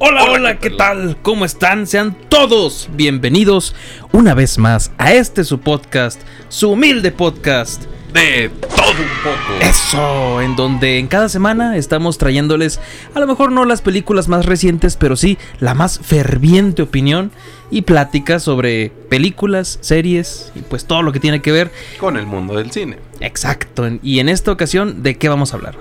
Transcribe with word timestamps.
Hola, 0.00 0.24
hola, 0.24 0.58
¿qué 0.58 0.70
tal? 0.70 1.16
¿Cómo 1.22 1.44
están? 1.44 1.86
Sean 1.86 2.16
todos 2.28 2.88
bienvenidos 2.94 3.76
una 4.10 4.34
vez 4.34 4.58
más 4.58 4.90
a 4.98 5.12
este 5.12 5.44
su 5.44 5.60
podcast, 5.60 6.20
su 6.48 6.72
humilde 6.72 7.12
podcast. 7.12 7.84
De 8.12 8.50
todo 8.60 8.90
un 8.90 9.22
poco. 9.22 9.60
Eso, 9.60 10.40
en 10.40 10.56
donde 10.56 10.98
en 10.98 11.06
cada 11.06 11.28
semana 11.28 11.76
estamos 11.76 12.18
trayéndoles 12.18 12.80
a 13.14 13.20
lo 13.20 13.28
mejor 13.28 13.52
no 13.52 13.64
las 13.64 13.82
películas 13.82 14.26
más 14.26 14.46
recientes, 14.46 14.96
pero 14.96 15.14
sí 15.14 15.38
la 15.60 15.74
más 15.74 16.00
ferviente 16.00 16.82
opinión 16.82 17.30
y 17.70 17.82
plática 17.82 18.40
sobre 18.40 18.90
películas, 19.08 19.78
series 19.80 20.50
y 20.56 20.60
pues 20.60 20.86
todo 20.86 21.02
lo 21.02 21.12
que 21.12 21.20
tiene 21.20 21.40
que 21.40 21.52
ver. 21.52 21.70
Con 21.98 22.16
el 22.16 22.26
mundo 22.26 22.56
del 22.56 22.72
cine. 22.72 22.98
Exacto, 23.20 23.88
y 24.02 24.18
en 24.18 24.28
esta 24.28 24.50
ocasión, 24.50 25.04
¿de 25.04 25.16
qué 25.18 25.28
vamos 25.28 25.52
a 25.52 25.56
hablar? 25.56 25.76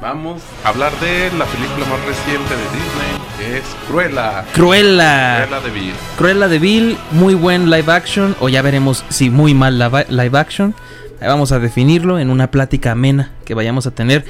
Vamos 0.00 0.42
a 0.64 0.68
hablar 0.70 0.90
de 1.00 1.30
la 1.38 1.44
película 1.44 1.86
más 1.86 2.00
reciente 2.04 2.54
de 2.56 2.62
Disney, 2.62 3.28
que 3.38 3.58
es 3.58 3.64
Cruella. 3.88 4.44
Cruella. 4.52 5.46
Cruella 5.46 5.60
de 5.60 5.70
Vil. 5.70 5.94
Cruella 6.18 6.48
de 6.48 6.58
Vil, 6.58 6.98
muy 7.12 7.34
buen 7.34 7.70
live 7.70 7.92
action, 7.92 8.34
o 8.40 8.48
ya 8.48 8.62
veremos 8.62 9.04
si 9.10 9.30
muy 9.30 9.54
mal 9.54 9.78
live 9.78 10.06
live 10.08 10.36
action. 10.38 10.74
Ahí 11.20 11.28
Vamos 11.28 11.52
a 11.52 11.58
definirlo 11.60 12.18
en 12.18 12.30
una 12.30 12.50
plática 12.50 12.92
amena 12.92 13.30
que 13.44 13.54
vayamos 13.54 13.86
a 13.86 13.92
tener. 13.92 14.24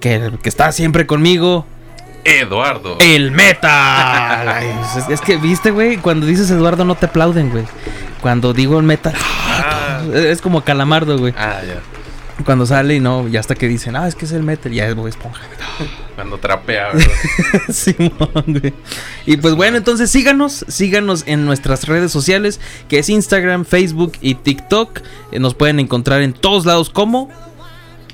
Que, 0.00 0.32
que 0.42 0.48
está 0.50 0.70
siempre 0.72 1.06
conmigo, 1.06 1.64
Eduardo. 2.24 2.98
el 3.00 3.30
metal. 3.30 4.48
Ay, 4.48 4.66
es, 4.98 5.08
es 5.08 5.20
que, 5.22 5.38
viste, 5.38 5.70
güey, 5.70 5.96
cuando 5.96 6.26
dices 6.26 6.50
Eduardo 6.50 6.84
no 6.84 6.96
te 6.96 7.06
aplauden, 7.06 7.50
güey. 7.50 7.64
Cuando 8.20 8.52
digo 8.52 8.78
el 8.78 8.84
metal, 8.84 9.14
Ah, 9.16 10.00
es 10.12 10.42
como 10.42 10.62
calamardo, 10.62 11.16
güey. 11.16 11.32
ah, 11.38 11.60
ya. 11.66 11.80
Cuando 12.44 12.66
sale 12.66 12.96
y 12.96 13.00
no, 13.00 13.26
ya 13.28 13.40
hasta 13.40 13.54
que 13.54 13.66
dicen, 13.66 13.96
ah, 13.96 14.06
es 14.06 14.14
que 14.14 14.26
es 14.26 14.32
el 14.32 14.42
metal, 14.42 14.72
ya 14.72 14.86
es 14.86 14.94
Bob 14.94 15.06
Esponja. 15.08 15.40
Cuando 16.14 16.38
trapea, 16.38 16.92
¿verdad? 16.92 17.10
Simón, 17.70 18.44
güey. 18.46 18.72
Y 19.26 19.36
pues 19.38 19.54
bueno, 19.54 19.76
entonces 19.76 20.10
síganos, 20.10 20.64
síganos 20.68 21.24
en 21.26 21.44
nuestras 21.44 21.86
redes 21.86 22.12
sociales, 22.12 22.60
que 22.88 22.98
es 22.98 23.08
Instagram, 23.08 23.64
Facebook 23.64 24.12
y 24.20 24.34
TikTok. 24.34 25.00
Eh, 25.32 25.38
nos 25.38 25.54
pueden 25.54 25.80
encontrar 25.80 26.22
en 26.22 26.32
todos 26.32 26.66
lados 26.66 26.90
como, 26.90 27.30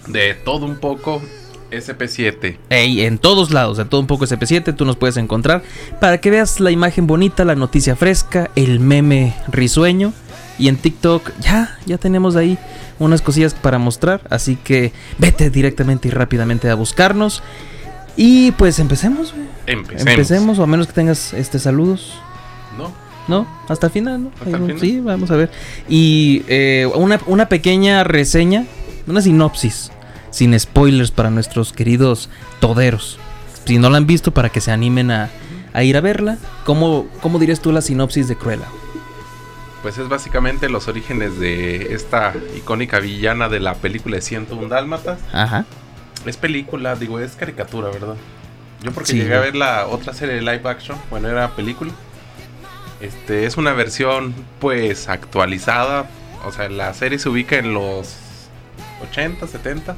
De 0.06 0.34
todo 0.34 0.66
un 0.66 0.76
poco, 0.76 1.22
SP7. 1.70 2.58
ey, 2.70 3.02
en 3.02 3.18
todos 3.18 3.50
lados, 3.50 3.78
en 3.78 3.88
todo 3.88 4.00
un 4.00 4.06
poco 4.06 4.24
SP7, 4.24 4.74
tú 4.74 4.84
nos 4.84 4.96
puedes 4.96 5.16
encontrar 5.16 5.62
para 6.00 6.18
que 6.18 6.30
veas 6.30 6.60
la 6.60 6.70
imagen 6.70 7.06
bonita, 7.06 7.44
la 7.44 7.54
noticia 7.54 7.96
fresca, 7.96 8.50
el 8.56 8.80
meme 8.80 9.34
risueño. 9.48 10.12
Y 10.58 10.68
en 10.68 10.76
TikTok 10.76 11.32
ya, 11.40 11.78
ya 11.86 11.98
tenemos 11.98 12.36
ahí 12.36 12.58
unas 12.98 13.22
cosillas 13.22 13.54
para 13.54 13.78
mostrar, 13.78 14.20
así 14.30 14.56
que 14.56 14.92
vete 15.18 15.50
directamente 15.50 16.08
y 16.08 16.10
rápidamente 16.10 16.70
a 16.70 16.74
buscarnos. 16.74 17.42
Y 18.16 18.52
pues 18.52 18.78
empecemos, 18.78 19.32
güey. 19.32 19.46
Empecemos. 19.66 20.10
Empecemos, 20.10 20.58
o 20.58 20.62
a 20.62 20.66
menos 20.66 20.86
que 20.86 20.92
tengas 20.92 21.32
este 21.32 21.58
saludos. 21.58 22.14
¿No? 22.76 22.92
¿No? 23.28 23.46
Hasta 23.68 23.86
el 23.86 23.92
final, 23.92 24.24
¿no? 24.24 24.30
¿Hasta 24.40 24.56
el 24.56 24.62
final? 24.62 24.80
Sí, 24.80 25.00
vamos 25.00 25.30
a 25.30 25.36
ver. 25.36 25.50
Y 25.88 26.42
eh, 26.48 26.88
una, 26.94 27.20
una 27.26 27.48
pequeña 27.48 28.04
reseña, 28.04 28.66
una 29.06 29.22
sinopsis, 29.22 29.90
sin 30.30 30.58
spoilers 30.58 31.10
para 31.10 31.30
nuestros 31.30 31.72
queridos 31.72 32.28
toderos. 32.60 33.18
Si 33.64 33.78
no 33.78 33.90
la 33.90 33.98
han 33.98 34.06
visto, 34.06 34.32
para 34.32 34.48
que 34.48 34.60
se 34.60 34.72
animen 34.72 35.10
a, 35.10 35.30
a 35.72 35.82
ir 35.84 35.96
a 35.96 36.00
verla. 36.00 36.38
¿Cómo, 36.64 37.06
¿Cómo 37.20 37.38
dirías 37.38 37.60
tú 37.60 37.72
la 37.72 37.80
sinopsis 37.80 38.28
de 38.28 38.36
Cruella? 38.36 38.66
Pues 39.82 39.98
es 39.98 40.08
básicamente 40.08 40.68
los 40.68 40.86
orígenes 40.88 41.38
de 41.40 41.92
esta 41.94 42.32
icónica 42.56 43.00
villana 43.00 43.48
de 43.48 43.58
la 43.60 43.74
película 43.74 44.16
de 44.16 44.22
101 44.22 44.68
Dálmatas. 44.68 45.18
Ajá. 45.32 45.64
Es 46.24 46.36
película, 46.36 46.94
digo, 46.94 47.18
es 47.18 47.32
caricatura, 47.32 47.88
¿verdad? 47.90 48.14
Yo 48.82 48.92
porque 48.92 49.10
Sí, 49.12 49.18
llegué 49.18 49.34
a 49.34 49.40
ver 49.40 49.56
la 49.56 49.86
otra 49.86 50.12
serie 50.14 50.36
de 50.36 50.40
live 50.42 50.62
action, 50.68 50.96
bueno, 51.10 51.28
era 51.28 51.50
película. 51.56 51.90
Este 53.00 53.46
es 53.46 53.56
una 53.56 53.72
versión 53.72 54.32
pues 54.60 55.08
actualizada, 55.08 56.08
o 56.44 56.52
sea, 56.52 56.68
la 56.68 56.94
serie 56.94 57.18
se 57.18 57.28
ubica 57.28 57.56
en 57.56 57.74
los 57.74 58.14
80, 59.10 59.46
70, 59.48 59.96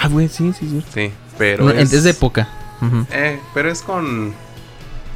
Ah, 0.00 0.06
güey, 0.08 0.28
sí, 0.28 0.52
sí, 0.52 0.68
sí. 0.68 0.84
sí, 0.94 1.12
pero 1.38 1.64
No, 1.64 1.70
es, 1.72 1.92
es 1.92 2.04
de 2.04 2.10
época. 2.10 2.48
Ujú. 2.80 3.04
eh, 3.10 3.40
pero 3.54 3.68
es 3.68 3.82
con 3.82 4.32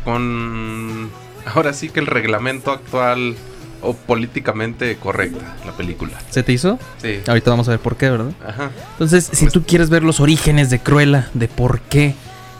con 0.05 1.11
ahora 1.55 1.73
sí 1.73 1.89
que 1.89 2.01
el 2.01 2.07
reglamento 2.07 2.73
actual 2.73 3.37
o 3.83 3.95
políticamente 3.95 4.97
correcta 4.97 5.57
la 5.67 5.73
película. 5.73 6.13
¿Se 6.31 6.43
te 6.43 6.53
hizo? 6.53 6.79
Sí. 7.01 7.21
Ahorita 7.27 7.51
vamos 7.51 7.69
a 7.69 7.73
ver 7.73 7.81
por 7.81 7.97
qué, 7.97 8.11
¿verdad? 8.11 8.33
Ajá. 8.47 8.71
Entonces, 8.93 9.29
si 9.33 9.45
Pues- 9.47 9.53
tú 9.53 9.65
quieres 9.65 9.91
ver 9.91 10.03
los 10.05 10.21
orígenes 10.21 10.71
de 10.71 10.79
Cruella, 10.79 11.29
de 11.35 11.49
por 11.49 11.81
qué 11.81 12.15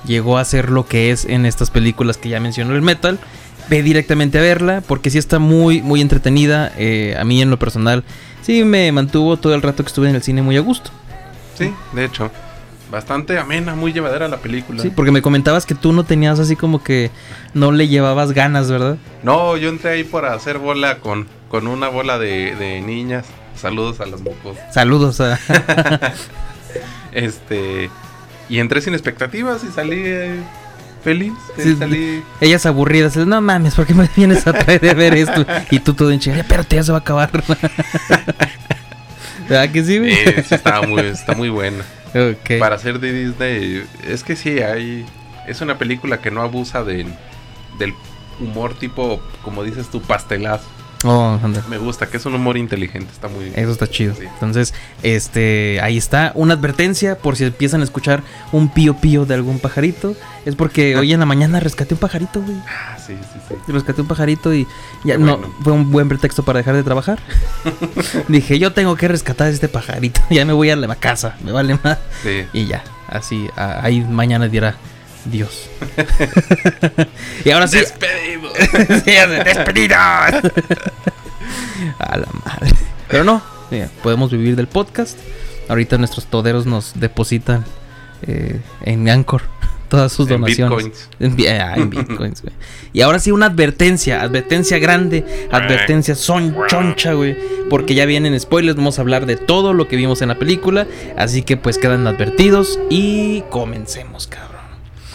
llegó 0.05 0.37
a 0.39 0.45
ser 0.45 0.71
lo 0.71 0.87
que 0.87 1.11
es 1.13 1.25
en 1.25 1.47
estas 1.47 1.71
películas 1.71 2.17
que 2.17 2.29
ya 2.29 2.41
mencionó 2.41 2.75
el 2.75 2.83
metal, 2.83 3.19
ve 3.71 3.83
directamente 3.83 4.39
a 4.39 4.43
verla, 4.43 4.83
porque 4.87 5.11
sí 5.11 5.19
está 5.19 5.39
muy, 5.39 5.81
muy 5.81 6.01
entretenida. 6.01 6.73
eh, 6.77 7.17
a 7.19 7.25
mí 7.25 7.41
en 7.41 7.51
lo 7.51 7.59
personal, 7.59 8.03
sí 8.43 8.65
me 8.65 8.91
mantuvo 8.91 9.37
todo 9.37 9.55
el 9.55 9.63
rato 9.63 9.85
que 9.85 9.89
estuve 9.89 10.09
en 10.09 10.17
el 10.17 10.23
cine 10.23 10.43
muy 10.43 10.57
a 10.57 10.61
gusto. 10.61 10.91
Sí, 11.57 11.73
de 11.93 12.05
hecho, 12.05 12.31
bastante 12.93 13.37
amena, 13.39 13.75
muy 13.75 13.93
llevadera 13.93 14.29
la 14.29 14.37
película. 14.37 14.81
Sí, 14.81 14.91
porque 14.91 15.11
me 15.11 15.21
comentabas 15.23 15.67
que 15.67 15.75
tú 15.75 15.93
no 15.93 16.05
tenías 16.05 16.39
así 16.39 16.55
como 16.55 16.85
que 16.85 17.11
no 17.55 17.73
le 17.73 17.89
llevabas 17.89 18.31
ganas, 18.33 18.71
¿verdad? 18.71 18.99
No, 19.25 19.57
yo 19.57 19.69
entré 19.71 19.91
ahí 19.91 20.05
por 20.05 20.27
hacer 20.27 20.59
bola 20.59 20.99
con, 21.01 21.27
con 21.49 21.67
una 21.67 21.89
bola 21.89 22.19
de, 22.19 22.55
de 22.55 22.81
niñas. 22.83 23.27
Saludos 23.57 24.01
a 24.01 24.07
las 24.07 24.21
mocos. 24.21 24.57
Saludos 24.73 25.21
a... 25.21 25.39
Este. 27.13 27.91
Y 28.49 28.59
entré 28.59 28.81
sin 28.81 28.93
expectativas 28.95 29.63
y 29.65 29.69
salí 29.73 30.03
eh, 30.05 30.41
feliz. 31.05 31.33
eh, 31.59 31.63
Sí. 31.63 31.77
salí. 31.77 32.23
Ellas 32.41 32.65
aburridas, 32.67 33.17
no 33.17 33.41
mames, 33.41 33.75
¿por 33.75 33.87
qué 33.87 33.95
me 33.95 34.09
vienes 34.17 34.47
a 34.47 34.53
traer 34.53 34.81
de 34.81 34.95
ver 34.95 35.15
esto? 35.15 35.45
Y 35.71 35.81
tú 35.81 35.95
todo 35.95 36.11
en 36.13 36.21
chinga, 36.21 36.39
espérate, 36.39 36.77
ya 36.77 36.83
se 36.83 36.93
va 36.93 36.99
a 36.99 37.01
acabar. 37.03 37.31
¿Verdad 39.49 39.71
que 39.71 39.85
sí, 39.85 39.97
eh, 40.03 40.45
sí, 40.49 40.55
está 40.55 40.83
muy, 40.83 41.01
está 41.03 41.35
muy 41.35 41.49
buena. 41.51 41.85
Para 42.59 42.79
ser 42.79 43.01
de 43.01 43.13
Disney, 43.13 43.85
es 44.07 44.25
que 44.25 44.37
sí, 44.37 44.61
hay. 44.61 45.07
Es 45.47 45.61
una 45.61 45.79
película 45.79 46.21
que 46.21 46.31
no 46.31 46.43
abusa 46.43 46.85
del, 46.85 47.13
del 47.79 47.95
humor 48.41 48.75
tipo, 48.75 49.21
como 49.43 49.65
dices 49.65 49.89
tú, 49.89 50.01
pastelazo. 50.03 50.69
Oh. 51.05 51.39
Me 51.69 51.79
gusta, 51.79 52.07
que 52.07 52.17
es 52.17 52.27
un 52.27 52.35
humor 52.35 52.57
inteligente, 52.57 53.11
está 53.13 53.29
muy 53.29 53.53
Eso 53.57 53.73
está 53.73 53.89
chido. 53.89 54.15
Sí. 54.15 54.25
Entonces, 54.25 54.73
este, 55.03 55.81
ahí 55.83 55.97
está. 55.99 56.33
Una 56.35 56.55
advertencia 56.55 57.17
por 57.19 57.37
si 57.37 57.45
empiezan 57.45 57.81
a 57.81 57.85
escuchar 57.85 58.23
un 58.53 58.69
pío 58.69 58.95
pío 58.97 59.27
de 59.27 59.35
algún 59.35 59.59
pajarito. 59.59 60.15
Es 60.45 60.55
porque 60.57 60.97
hoy 60.97 61.13
en 61.13 61.21
la 61.21 61.27
mañana 61.27 61.61
rescaté 61.61 61.95
un 61.95 62.01
pajarito, 62.01 62.41
güey. 62.43 62.57
Ah, 62.69 62.97
sí, 63.05 63.15
sí, 63.33 63.39
sí. 63.49 63.73
Rescaté 63.73 64.01
un 64.03 64.09
pajarito 64.09 64.53
y 64.55 64.67
ya 65.05 65.17
no 65.19 65.41
fue 65.63 65.73
un 65.73 65.91
buen 65.93 66.09
pretexto 66.09 66.43
para 66.45 66.59
dejar 66.59 66.75
de 66.75 66.83
trabajar. 66.83 67.19
Dije, 68.29 68.59
yo 68.59 68.73
tengo 68.73 68.97
que 68.97 69.09
rescatar 69.09 69.49
este 69.49 69.69
pajarito. 69.69 70.21
Ya 70.31 70.45
me 70.45 70.53
voy 70.53 70.71
a 70.71 70.77
la 70.77 70.95
casa, 70.97 71.37
me 71.45 71.53
vale 71.53 71.79
más. 71.83 71.99
sí. 72.23 72.45
Y 72.53 72.67
ya, 72.67 72.83
así, 73.09 73.49
a- 73.57 73.85
ahí 73.85 74.01
mañana 74.01 74.49
dirá 74.49 74.77
Dios. 75.25 75.69
y 77.45 77.51
ahora 77.51 77.67
sí, 77.69 77.79
Despedimos. 77.79 78.53
Sí, 79.05 79.13
despedidos. 79.45 79.99
A 81.99 82.17
la 82.17 82.27
madre. 82.45 82.71
Pero 83.09 83.25
no, 83.25 83.43
mira, 83.71 83.89
podemos 84.03 84.31
vivir 84.31 84.57
del 84.57 84.69
podcast. 84.69 85.19
Ahorita 85.69 85.99
nuestros 85.99 86.27
toderos 86.27 86.67
nos 86.67 86.93
depositan 86.99 87.65
eh, 88.23 88.61
en 88.85 89.09
Anchor 89.09 89.43
todas 89.89 90.11
sus 90.13 90.27
En 90.31 90.41
donaciones. 90.41 90.77
bitcoins. 90.85 91.09
En, 91.21 91.37
bi- 91.37 91.47
ah, 91.49 91.75
en 91.77 91.91
bitcoins, 91.91 92.41
güey. 92.43 92.55
Y 92.95 93.03
ahora 93.03 93.19
sí, 93.19 93.31
una 93.31 93.47
advertencia, 93.47 94.23
advertencia 94.23 94.79
grande, 94.79 95.47
advertencia 95.51 96.15
son 96.15 96.57
choncha, 96.67 97.13
güey. 97.13 97.37
Porque 97.69 97.95
ya 97.95 98.07
vienen 98.07 98.39
spoilers, 98.41 98.77
vamos 98.77 98.99
a 98.99 99.03
hablar 99.03 99.27
de 99.27 99.37
todo 99.37 99.75
lo 99.75 99.89
que 99.89 99.97
vimos 99.97 100.23
en 100.23 100.29
la 100.29 100.39
película. 100.39 100.87
Así 101.17 101.43
que 101.43 101.57
pues 101.59 101.77
quedan 101.79 102.07
advertidos 102.07 102.79
y 102.91 103.43
comencemos, 103.51 104.27
cabrón. 104.27 104.52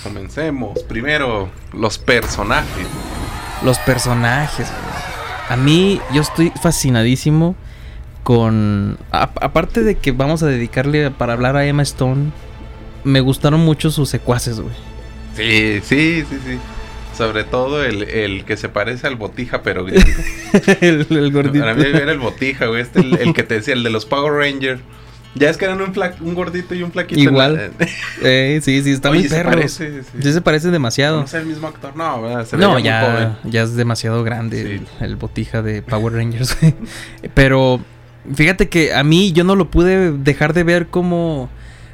Comencemos. 0.07 0.83
Primero, 0.83 1.49
los 1.73 1.97
personajes. 1.97 2.87
Los 3.63 3.77
personajes. 3.79 4.67
A 5.49 5.55
mí, 5.55 5.99
yo 6.13 6.21
estoy 6.21 6.51
fascinadísimo 6.61 7.55
con. 8.23 8.97
a- 9.11 9.29
aparte 9.41 9.83
de 9.83 9.95
que 9.95 10.11
vamos 10.11 10.43
a 10.43 10.47
dedicarle 10.47 11.11
para 11.11 11.33
hablar 11.33 11.55
a 11.55 11.65
Emma 11.65 11.83
Stone, 11.83 12.31
me 13.03 13.21
gustaron 13.21 13.61
mucho 13.61 13.89
sus 13.91 14.09
secuaces, 14.09 14.59
güey. 14.59 14.75
Sí, 15.35 15.79
sí, 15.83 16.23
sí, 16.29 16.39
sí. 16.45 16.59
Sobre 17.17 17.43
todo 17.43 17.83
el, 17.83 18.03
el 18.03 18.45
que 18.45 18.57
se 18.57 18.69
parece 18.69 19.07
al 19.07 19.15
botija, 19.15 19.61
pero 19.63 19.85
gringo. 19.85 20.05
el, 20.81 21.07
el 21.09 21.31
gordito. 21.31 21.59
Para 21.65 21.73
mí 21.73 21.83
era 21.85 22.11
el 22.11 22.19
botija, 22.19 22.67
güey. 22.67 22.81
Este, 22.81 22.99
el, 22.99 23.15
el 23.17 23.33
que 23.33 23.43
te 23.43 23.55
decía, 23.55 23.73
el 23.73 23.83
de 23.83 23.89
los 23.89 24.05
Power 24.05 24.33
Rangers. 24.33 24.81
Ya 25.39 25.49
es 25.49 25.57
que 25.57 25.65
eran 25.65 25.79
un, 25.81 25.93
fla- 25.93 26.15
un 26.21 26.33
gordito 26.35 26.73
y 26.75 26.83
un 26.83 26.91
flaquito. 26.91 27.21
Igual. 27.21 27.71
Eh, 28.23 28.59
sí, 28.63 28.81
sí, 28.83 28.91
está 28.91 29.09
Oye, 29.11 29.21
muy 29.21 29.29
perro. 29.29 29.49
parece, 29.51 30.01
sí. 30.03 30.09
Sí 30.21 30.33
se 30.33 30.41
parece 30.41 30.71
demasiado. 30.71 31.19
No 31.19 31.25
es 31.25 31.33
el 31.35 31.45
mismo 31.45 31.67
actor, 31.67 31.95
no, 31.95 32.79
ya, 32.79 33.39
ya 33.43 33.61
es 33.63 33.75
demasiado 33.75 34.23
grande 34.23 34.63
Sí. 34.79 34.85
el, 35.01 35.05
el 35.09 35.15
botija 35.15 35.61
de 35.61 35.81
Power 35.83 36.13
Rangers. 36.13 36.57
Pero 37.33 37.79
fíjate 38.33 38.69
que 38.69 38.93
a 38.93 39.03
mí 39.03 39.31
yo 39.31 39.43
no 39.43 39.55
lo 39.55 39.69
pude 39.69 40.11
dejar 40.11 40.53
de 40.53 40.63
ver 40.63 40.87
como... 40.87 41.49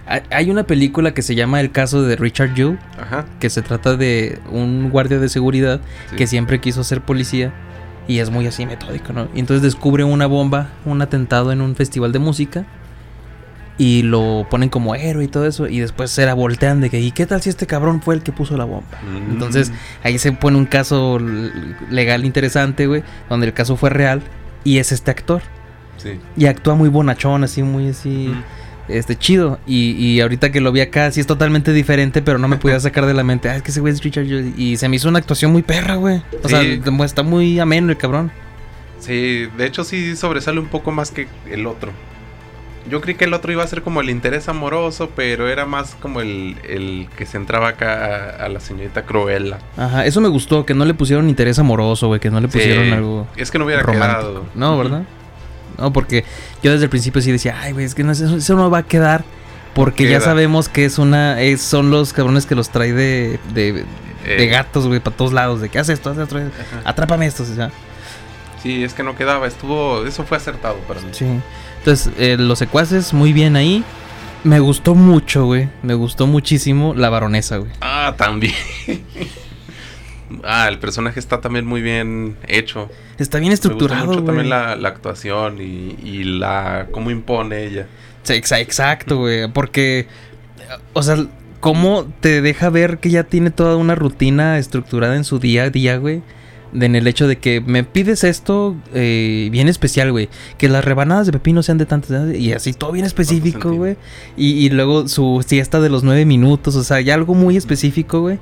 ha- 0.08 0.22
Hay 0.30 0.50
una 0.50 0.64
película 0.64 1.14
que 1.14 1.22
se 1.22 1.36
llama 1.36 1.60
El 1.60 1.72
caso 1.72 2.02
de 2.04 2.16
Richard 2.16 2.52
Ajá. 3.00 3.26
que 3.40 3.50
se 3.50 3.62
trata 3.62 3.96
de 3.98 4.40
un 4.52 4.90
guardia 4.90 5.20
de 5.20 5.30
seguridad 5.30 5.82
sí. 6.10 6.16
que 6.16 6.28
siempre 6.28 6.60
quiso 6.62 6.84
ser 6.84 7.02
policía 7.02 7.54
y 8.08 8.20
es 8.20 8.30
muy 8.30 8.46
así 8.48 8.66
metódico, 8.66 9.14
¿no? 9.14 9.28
Y 9.34 9.40
entonces 9.40 9.62
descubre 9.62 10.04
una 10.04 10.26
bomba, 10.26 10.70
un 10.86 11.02
atentado 11.02 11.52
en 11.54 11.62
un 11.62 11.76
festival 11.76 12.12
de 12.12 12.20
música 12.20 12.66
y 13.78 14.04
lo 14.04 14.46
ponen 14.52 14.70
como 14.70 14.94
héroe 14.96 15.24
y 15.24 15.28
todo 15.28 15.48
eso 15.48 15.68
y 15.68 15.80
después 15.80 16.12
se 16.12 16.26
la 16.26 16.34
voltean 16.36 16.80
de 16.80 16.90
que 16.92 17.00
¿y 17.00 17.12
qué 17.12 17.26
tal 17.26 17.42
si 17.42 17.50
este 17.50 17.66
cabrón 17.66 18.02
fue 18.02 18.14
el 18.16 18.22
que 18.22 18.32
puso 18.32 18.56
la 18.56 18.66
bomba? 18.66 19.00
Mm. 19.02 19.32
Entonces 19.32 19.72
ahí 20.04 20.18
se 20.20 20.32
pone 20.32 20.58
un 20.58 20.66
caso 20.66 21.20
legal 21.90 22.26
interesante, 22.26 22.86
güey, 22.88 23.04
donde 23.30 23.48
el 23.48 23.54
caso 23.54 23.76
fue 23.76 23.90
real 23.90 24.22
y 24.64 24.78
es 24.78 24.92
este 24.92 25.12
actor 25.12 25.42
Sí. 25.98 26.20
y 26.38 26.46
actúa 26.48 26.76
muy 26.76 26.90
bonachón, 26.90 27.44
así 27.44 27.64
muy 27.64 27.90
así 27.90 28.28
Mm. 28.34 28.92
este 28.92 29.16
chido 29.18 29.60
y, 29.66 29.92
y 29.92 30.20
ahorita 30.22 30.52
que 30.52 30.60
lo 30.62 30.72
vi 30.72 30.82
acá 30.82 31.10
sí 31.12 31.20
es 31.22 31.26
totalmente 31.28 31.72
diferente, 31.74 32.22
pero 32.22 32.38
no 32.38 32.48
me 32.48 32.58
podía 32.58 32.80
sacar 32.80 33.06
de 33.06 33.14
la 33.14 33.24
mente, 33.24 33.50
ah, 33.50 33.56
es 33.56 33.64
que 33.64 33.72
ese 33.72 33.80
güey 33.80 33.94
es 33.94 34.04
Richard 34.04 34.26
Jewell", 34.28 34.54
y 34.58 34.78
se 34.78 34.88
me 34.90 34.98
hizo 34.98 35.08
una 35.10 35.20
actuación 35.20 35.52
muy 35.52 35.64
perra, 35.64 35.96
güey. 35.96 36.22
O 36.44 36.50
sea, 36.50 36.62
Sí. 36.62 36.82
está 37.06 37.24
muy 37.24 37.60
ameno 37.60 37.90
el 37.92 37.98
cabrón. 37.98 38.32
Sí, 39.00 39.48
de 39.58 39.66
hecho 39.66 39.84
sí 39.84 40.16
sobresale 40.16 40.60
un 40.60 40.68
poco 40.68 40.92
más 40.92 41.12
que 41.12 41.28
el 41.50 41.66
otro. 41.68 41.92
Yo 42.90 43.00
creí 43.02 43.16
que 43.16 43.26
el 43.26 43.34
otro 43.34 43.52
iba 43.52 43.64
a 43.64 43.68
ser 43.68 43.82
como 43.82 44.02
el 44.02 44.10
interés 44.10 44.50
amoroso, 44.50 45.10
pero 45.16 45.48
era 45.48 45.66
más 45.66 45.96
como 46.02 46.20
el, 46.22 46.58
el 46.68 47.08
que 47.18 47.26
se 47.26 47.38
entraba 47.38 47.70
acá 47.70 48.36
a, 48.42 48.46
a 48.46 48.50
la 48.50 48.60
señorita 48.60 49.04
Cruella. 49.04 49.60
Ajá, 49.78 50.06
eso 50.06 50.20
me 50.20 50.28
gustó, 50.28 50.66
que 50.66 50.74
no 50.74 50.84
le 50.84 50.94
pusieron 50.94 51.30
interés 51.30 51.58
amoroso, 51.60 52.08
güey, 52.08 52.20
que 52.20 52.30
no 52.30 52.42
le 52.42 52.48
pusieron 52.50 52.86
Sí, 52.86 52.92
algo 52.92 53.28
Es 53.38 53.52
que 53.52 53.58
no 53.60 53.66
hubiera 53.66 53.82
romántico. 53.84 54.20
quedado. 54.22 54.46
No, 54.56 54.78
¿verdad? 54.78 55.04
No, 55.78 55.94
porque 55.94 56.26
yo 56.62 56.72
desde 56.72 56.84
el 56.86 56.90
principio 56.90 57.22
sí 57.22 57.32
decía, 57.32 57.58
ay, 57.62 57.72
güey, 57.72 57.86
es 57.86 57.96
que 57.96 58.04
no, 58.04 58.12
eso, 58.12 58.36
eso 58.36 58.56
no 58.56 58.70
va 58.70 58.80
a 58.80 58.84
quedar. 58.84 59.24
Porque 59.74 60.08
ya 60.08 60.22
sabemos 60.22 60.70
que 60.70 60.86
es 60.86 61.00
una. 61.00 61.42
es- 61.42 61.62
son 61.62 61.90
los 61.90 62.14
cabrones 62.14 62.46
que 62.46 62.54
los 62.54 62.70
trae 62.70 62.94
de, 62.94 63.40
de, 63.56 63.86
Eh, 64.26 64.36
de 64.38 64.48
gatos, 64.48 64.86
güey, 64.88 65.00
para 65.00 65.16
todos 65.18 65.34
lados. 65.34 65.62
De 65.62 65.70
que 65.70 65.80
haces 65.80 65.96
esto, 65.98 66.12
haz 66.12 66.18
esto, 66.20 66.38
atrápame 66.86 67.26
esto. 67.26 67.42
o 67.42 67.46
sea, 67.48 67.72
Sí, 68.62 68.84
es 68.84 68.94
que 68.94 69.02
no 69.04 69.16
quedaba. 69.16 69.48
Estuvo. 69.48 70.06
Eso 70.06 70.24
fue 70.26 70.38
acertado 70.38 70.76
para 70.88 71.02
mí. 71.02 71.08
Sí. 71.12 71.26
Entonces, 71.84 72.14
eh, 72.18 72.38
los 72.40 72.60
secuaces, 72.60 73.14
muy 73.14 73.34
bien 73.34 73.58
ahí. 73.58 73.84
Me 74.46 74.62
gustó 74.62 74.96
mucho, 74.96 75.46
güey. 75.48 75.68
Me 75.82 75.96
gustó 75.96 76.28
muchísimo 76.28 76.94
la 76.94 77.10
baronesa, 77.10 77.58
güey. 77.58 77.72
Ah, 77.82 78.14
también. 78.18 78.54
ah, 80.46 80.70
el 80.70 80.80
personaje 80.80 81.20
está 81.20 81.42
también 81.42 81.66
muy 81.66 81.82
bien 81.82 82.38
hecho. 82.48 82.90
Está 83.18 83.40
bien 83.40 83.50
Me 83.50 83.56
gustó 83.56 83.68
estructurado, 83.68 84.06
mucho 84.06 84.22
güey. 84.22 84.26
también 84.28 84.50
la, 84.50 84.78
la 84.78 84.88
actuación 84.88 85.62
y, 85.62 85.98
y 86.02 86.24
la 86.24 86.88
cómo 86.92 87.12
impone 87.12 87.66
ella. 87.66 87.88
Sí, 88.24 88.34
Exacto, 88.36 89.18
güey. 89.18 89.50
Porque, 89.52 90.08
o 90.94 91.04
sea, 91.04 91.18
cómo 91.60 92.06
te 92.22 92.42
deja 92.42 92.70
ver 92.70 93.00
que 93.00 93.10
ya 93.10 93.24
tiene 93.26 93.52
toda 93.52 93.76
una 93.76 93.96
rutina 93.96 94.58
estructurada 94.58 95.18
en 95.18 95.26
su 95.26 95.40
día 95.40 95.64
a 95.64 95.70
día, 95.70 95.98
güey. 95.98 96.22
En 96.74 96.96
el 96.96 97.08
hecho 97.08 97.28
de 97.28 97.38
que 97.38 97.62
me 97.62 97.84
pides 97.84 98.24
esto 98.24 98.76
eh, 98.94 99.50
bien 99.52 99.68
especial, 99.68 100.12
güey. 100.12 100.30
Que 100.58 100.70
las 100.70 100.84
rebanadas 100.84 101.26
de 101.28 101.32
pepino 101.32 101.64
sean 101.64 101.78
de 101.78 101.86
tantas. 101.86 102.36
Y 102.36 102.54
así, 102.54 102.74
todo 102.74 102.92
bien 102.92 103.06
específico, 103.06 103.74
güey. 103.74 103.96
Y, 104.38 104.66
y 104.66 104.70
luego 104.70 105.08
su 105.08 105.44
siesta 105.46 105.80
de 105.80 105.90
los 105.90 106.04
nueve 106.04 106.26
minutos. 106.26 106.76
O 106.76 106.84
sea, 106.84 107.02
ya 107.02 107.14
algo 107.14 107.36
muy 107.36 107.58
específico, 107.58 108.22
güey. 108.22 108.40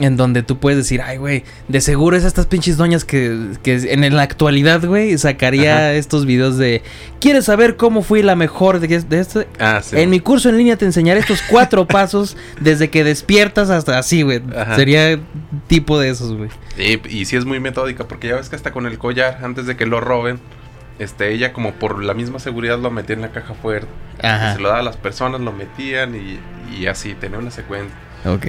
En 0.00 0.16
donde 0.16 0.42
tú 0.42 0.58
puedes 0.58 0.76
decir, 0.76 1.02
ay, 1.02 1.18
güey, 1.18 1.44
de 1.68 1.80
seguro 1.80 2.16
es 2.16 2.24
estas 2.24 2.46
pinches 2.46 2.76
doñas 2.76 3.04
que, 3.04 3.52
que 3.62 3.74
en 3.92 4.14
la 4.14 4.22
actualidad, 4.22 4.84
güey, 4.84 5.16
sacaría 5.18 5.76
Ajá. 5.76 5.92
estos 5.92 6.26
videos 6.26 6.58
de, 6.58 6.82
¿quieres 7.20 7.44
saber 7.44 7.76
cómo 7.76 8.02
fui 8.02 8.22
la 8.22 8.34
mejor 8.34 8.80
de, 8.80 8.88
de 8.88 9.20
esto? 9.20 9.44
Ah, 9.60 9.80
sí. 9.82 9.96
En 9.98 10.10
mi 10.10 10.20
curso 10.20 10.48
en 10.48 10.56
línea 10.56 10.76
te 10.76 10.84
enseñaré 10.84 11.20
estos 11.20 11.42
cuatro 11.42 11.86
pasos 11.86 12.36
desde 12.60 12.90
que 12.90 13.04
despiertas 13.04 13.70
hasta 13.70 13.98
así, 13.98 14.22
güey. 14.22 14.42
Ajá. 14.56 14.76
Sería 14.76 15.20
tipo 15.68 15.98
de 15.98 16.10
esos, 16.10 16.36
güey. 16.36 16.50
Sí, 16.76 17.00
y 17.08 17.24
sí 17.24 17.36
es 17.36 17.44
muy 17.44 17.60
metódica, 17.60 18.08
porque 18.08 18.28
ya 18.28 18.34
ves 18.36 18.48
que 18.48 18.56
hasta 18.56 18.72
con 18.72 18.86
el 18.86 18.98
collar, 18.98 19.38
antes 19.42 19.66
de 19.66 19.76
que 19.76 19.86
lo 19.86 20.00
roben, 20.00 20.40
este, 20.98 21.32
ella 21.32 21.52
como 21.52 21.72
por 21.72 22.02
la 22.02 22.14
misma 22.14 22.38
seguridad 22.38 22.78
lo 22.78 22.90
metía 22.90 23.14
en 23.16 23.22
la 23.22 23.30
caja 23.30 23.54
fuerte. 23.54 23.88
Ajá. 24.22 24.54
Se 24.54 24.60
lo 24.60 24.68
daba 24.68 24.80
a 24.80 24.84
las 24.84 24.96
personas, 24.96 25.40
lo 25.40 25.52
metían 25.52 26.14
y, 26.14 26.38
y 26.76 26.86
así, 26.86 27.14
tenía 27.14 27.38
una 27.38 27.50
secuencia. 27.50 27.94
Ok. 28.24 28.46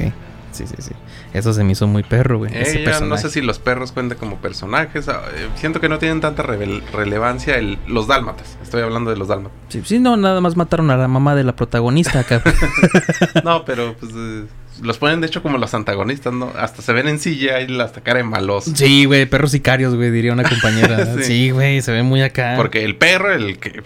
Sí, 0.56 0.66
sí, 0.68 0.76
sí. 0.80 0.92
Eso 1.34 1.52
se 1.54 1.64
me 1.64 1.74
hizo 1.74 1.86
muy 1.86 2.04
perro, 2.04 2.38
güey. 2.38 2.52
Ella, 2.56 3.02
no 3.02 3.18
sé 3.18 3.30
si 3.30 3.42
los 3.42 3.60
perros 3.60 3.92
cuentan 3.92 4.18
como 4.18 4.38
personajes. 4.38 5.10
ah, 5.10 5.22
eh, 5.36 5.50
Siento 5.56 5.82
que 5.82 5.90
no 5.90 6.00
tienen 6.00 6.22
tanta 6.22 6.44
relevancia 6.44 7.58
el, 7.58 7.78
los 7.88 8.08
dálmatas. 8.08 8.58
Estoy 8.64 8.82
hablando 8.82 9.12
de 9.12 9.18
los 9.18 9.28
dálmatas. 9.28 9.58
Sí, 9.68 9.82
sí, 9.84 10.00
no, 10.00 10.16
nada 10.16 10.40
más 10.40 10.56
mataron 10.56 10.90
a 10.92 10.98
la 10.98 11.08
mamá 11.10 11.36
de 11.36 11.44
la 11.44 11.56
protagonista 11.56 12.20
acá. 12.22 12.42
No, 13.44 13.66
pero 13.66 13.96
pues 14.00 14.12
eh, 14.16 14.46
los 14.82 14.98
ponen 14.98 15.22
de 15.22 15.28
hecho 15.28 15.42
como 15.44 15.58
los 15.58 15.74
antagonistas, 15.74 16.34
¿no? 16.34 16.52
Hasta 16.58 16.82
se 16.82 16.94
ven 16.94 17.08
en 17.08 17.20
silla 17.20 17.62
y 17.62 17.80
hasta 17.80 18.02
cara 18.02 18.18
de 18.20 18.24
malos. 18.24 18.66
sí, 18.66 19.06
güey, 19.06 19.26
perros 19.26 19.52
sicarios, 19.52 19.94
güey, 19.96 20.10
diría 20.12 20.34
una 20.34 20.44
compañera. 20.44 21.06
Sí. 21.18 21.24
sí, 21.24 21.50
güey, 21.52 21.82
se 21.82 21.92
ve 21.92 22.04
muy 22.04 22.22
acá. 22.22 22.54
Porque 22.58 22.84
el 22.84 22.96
perro, 22.96 23.32
el 23.34 23.58
que. 23.60 23.84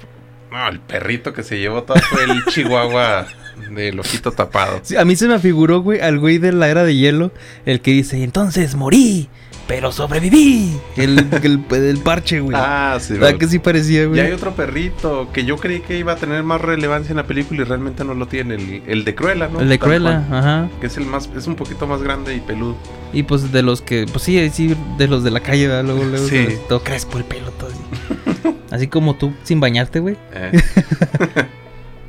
No, 0.52 0.68
el 0.68 0.80
perrito 0.80 1.34
que 1.34 1.44
se 1.44 1.60
llevó 1.60 1.84
todo 1.84 1.98
fue 2.10 2.24
el 2.24 2.44
chihuahua 2.50 3.28
del 3.72 4.00
ojito 4.00 4.32
tapado. 4.32 4.80
Sí, 4.84 4.96
a 4.98 5.06
mí 5.06 5.16
se 5.16 5.28
me 5.28 5.38
figuró, 5.40 5.82
güey, 5.82 6.00
al 6.00 6.18
güey 6.20 6.38
de 6.38 6.52
la 6.54 6.70
era 6.70 6.84
de 6.84 6.96
hielo, 6.96 7.32
el 7.66 7.82
que 7.82 7.92
dice, 7.92 8.24
entonces 8.24 8.74
morí, 8.76 9.30
pero 9.68 9.92
sobreviví. 9.92 10.76
El, 10.98 11.20
el, 11.44 11.64
el 11.72 11.98
parche, 12.00 12.40
güey. 12.40 12.58
Ah, 12.60 12.98
sí, 13.00 13.14
¿Verdad 13.14 13.38
que 13.38 13.48
sí 13.48 13.60
parecía, 13.60 14.08
güey? 14.08 14.20
Y 14.20 14.24
hay 14.24 14.32
otro 14.32 14.56
perrito 14.56 15.30
que 15.32 15.46
yo 15.46 15.58
creí 15.58 15.82
que 15.82 16.00
iba 16.00 16.14
a 16.14 16.16
tener 16.16 16.42
más 16.42 16.60
relevancia 16.60 17.12
en 17.12 17.18
la 17.18 17.28
película 17.28 17.62
y 17.62 17.66
realmente 17.66 18.04
no 18.04 18.16
lo 18.16 18.26
tiene. 18.28 18.56
El, 18.56 18.82
el 18.88 19.06
de 19.06 19.14
Cruella, 19.14 19.48
¿no? 19.48 19.60
El 19.62 19.70
de 19.70 19.78
Tal 19.78 19.88
Cruella, 19.88 20.26
cual. 20.28 20.40
ajá. 20.40 20.70
Que 20.82 20.88
es 20.88 20.98
el 20.98 21.06
más, 21.06 21.30
es 21.38 21.46
un 21.46 21.54
poquito 21.56 21.86
más 21.86 22.02
grande 22.02 22.34
y 22.36 22.40
peludo. 22.40 22.76
Y 23.14 23.22
pues 23.24 23.52
de 23.52 23.62
los 23.62 23.84
que, 23.84 24.08
pues 24.12 24.24
sí, 24.24 24.50
sí, 24.52 24.76
de 24.98 25.08
los 25.08 25.24
de 25.24 25.30
la 25.30 25.42
calle, 25.42 25.68
¿verdad? 25.68 25.84
Luego, 25.84 26.04
luego, 26.06 26.28
Sí. 26.28 26.48
todo 26.68 26.82
crespo 26.84 27.20
el 27.20 27.26
pelo, 27.26 27.52
todo 27.52 27.70
así. 27.70 27.80
así 28.72 28.88
como 28.88 29.16
tú, 29.16 29.34
sin 29.44 29.60
bañarte, 29.60 30.00
güey. 30.00 30.18
Eh, 30.34 30.52